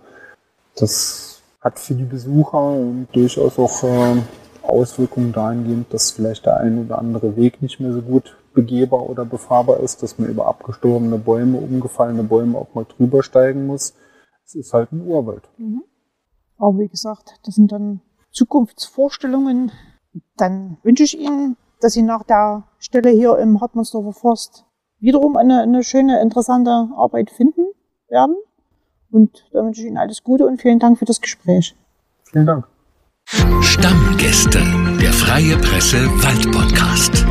Das 0.77 1.41
hat 1.61 1.79
für 1.79 1.95
die 1.95 2.05
Besucher 2.05 2.77
durchaus 3.13 3.59
auch 3.59 3.83
ähm, 3.83 4.23
Auswirkungen 4.63 5.33
dahingehend, 5.33 5.93
dass 5.93 6.13
vielleicht 6.13 6.47
der 6.47 6.59
ein 6.59 6.85
oder 6.85 6.99
andere 6.99 7.37
Weg 7.37 7.63
nicht 7.63 7.81
mehr 7.81 7.93
so 7.93 8.03
gut 8.03 8.37
begehbar 8.55 9.09
oder 9.09 9.25
befahrbar 9.25 9.81
ist, 9.81 10.03
dass 10.03 10.19
man 10.19 10.29
über 10.29 10.47
abgestorbene 10.47 11.19
Bäume, 11.19 11.59
umgefallene 11.59 12.23
Bäume 12.23 12.59
auch 12.59 12.75
mal 12.75 12.85
drüber 12.85 13.23
steigen 13.23 13.67
muss. 13.67 13.95
Es 14.45 14.55
ist 14.55 14.73
halt 14.73 14.93
ein 14.93 15.07
Urwald. 15.07 15.49
Mhm. 15.59 15.83
Aber 16.59 16.79
wie 16.79 16.89
gesagt, 16.89 17.41
das 17.45 17.57
sind 17.57 17.73
dann 17.73 18.01
Zukunftsvorstellungen. 18.31 19.73
Dann 20.37 20.79
wünsche 20.83 21.05
ich 21.05 21.19
Ihnen, 21.19 21.57
dass 21.81 21.95
Sie 21.95 22.03
nach 22.03 22.23
der 22.23 22.65
Stelle 22.79 23.11
hier 23.11 23.39
im 23.39 23.61
Hartmannsdorfer 23.61 24.13
Forst 24.13 24.65
wiederum 25.01 25.37
eine, 25.37 25.63
eine 25.63 25.83
schöne, 25.83 26.21
interessante 26.21 26.89
Arbeit 26.97 27.31
finden 27.31 27.67
werden. 28.09 28.37
Und 29.11 29.45
da 29.53 29.65
wünsche 29.65 29.83
ich 29.83 29.89
Ihnen 29.89 29.99
alles 29.99 30.23
Gute 30.23 30.47
und 30.47 30.61
vielen 30.61 30.79
Dank 30.79 30.99
für 30.99 31.05
das 31.05 31.21
Gespräch. 31.21 31.75
Vielen 32.25 32.47
Dank. 32.47 32.67
Stammgäste, 33.63 34.59
der 35.01 35.13
Freie 35.13 35.57
Presse 35.59 36.07
Wald 36.23 36.51
Podcast. 36.53 37.25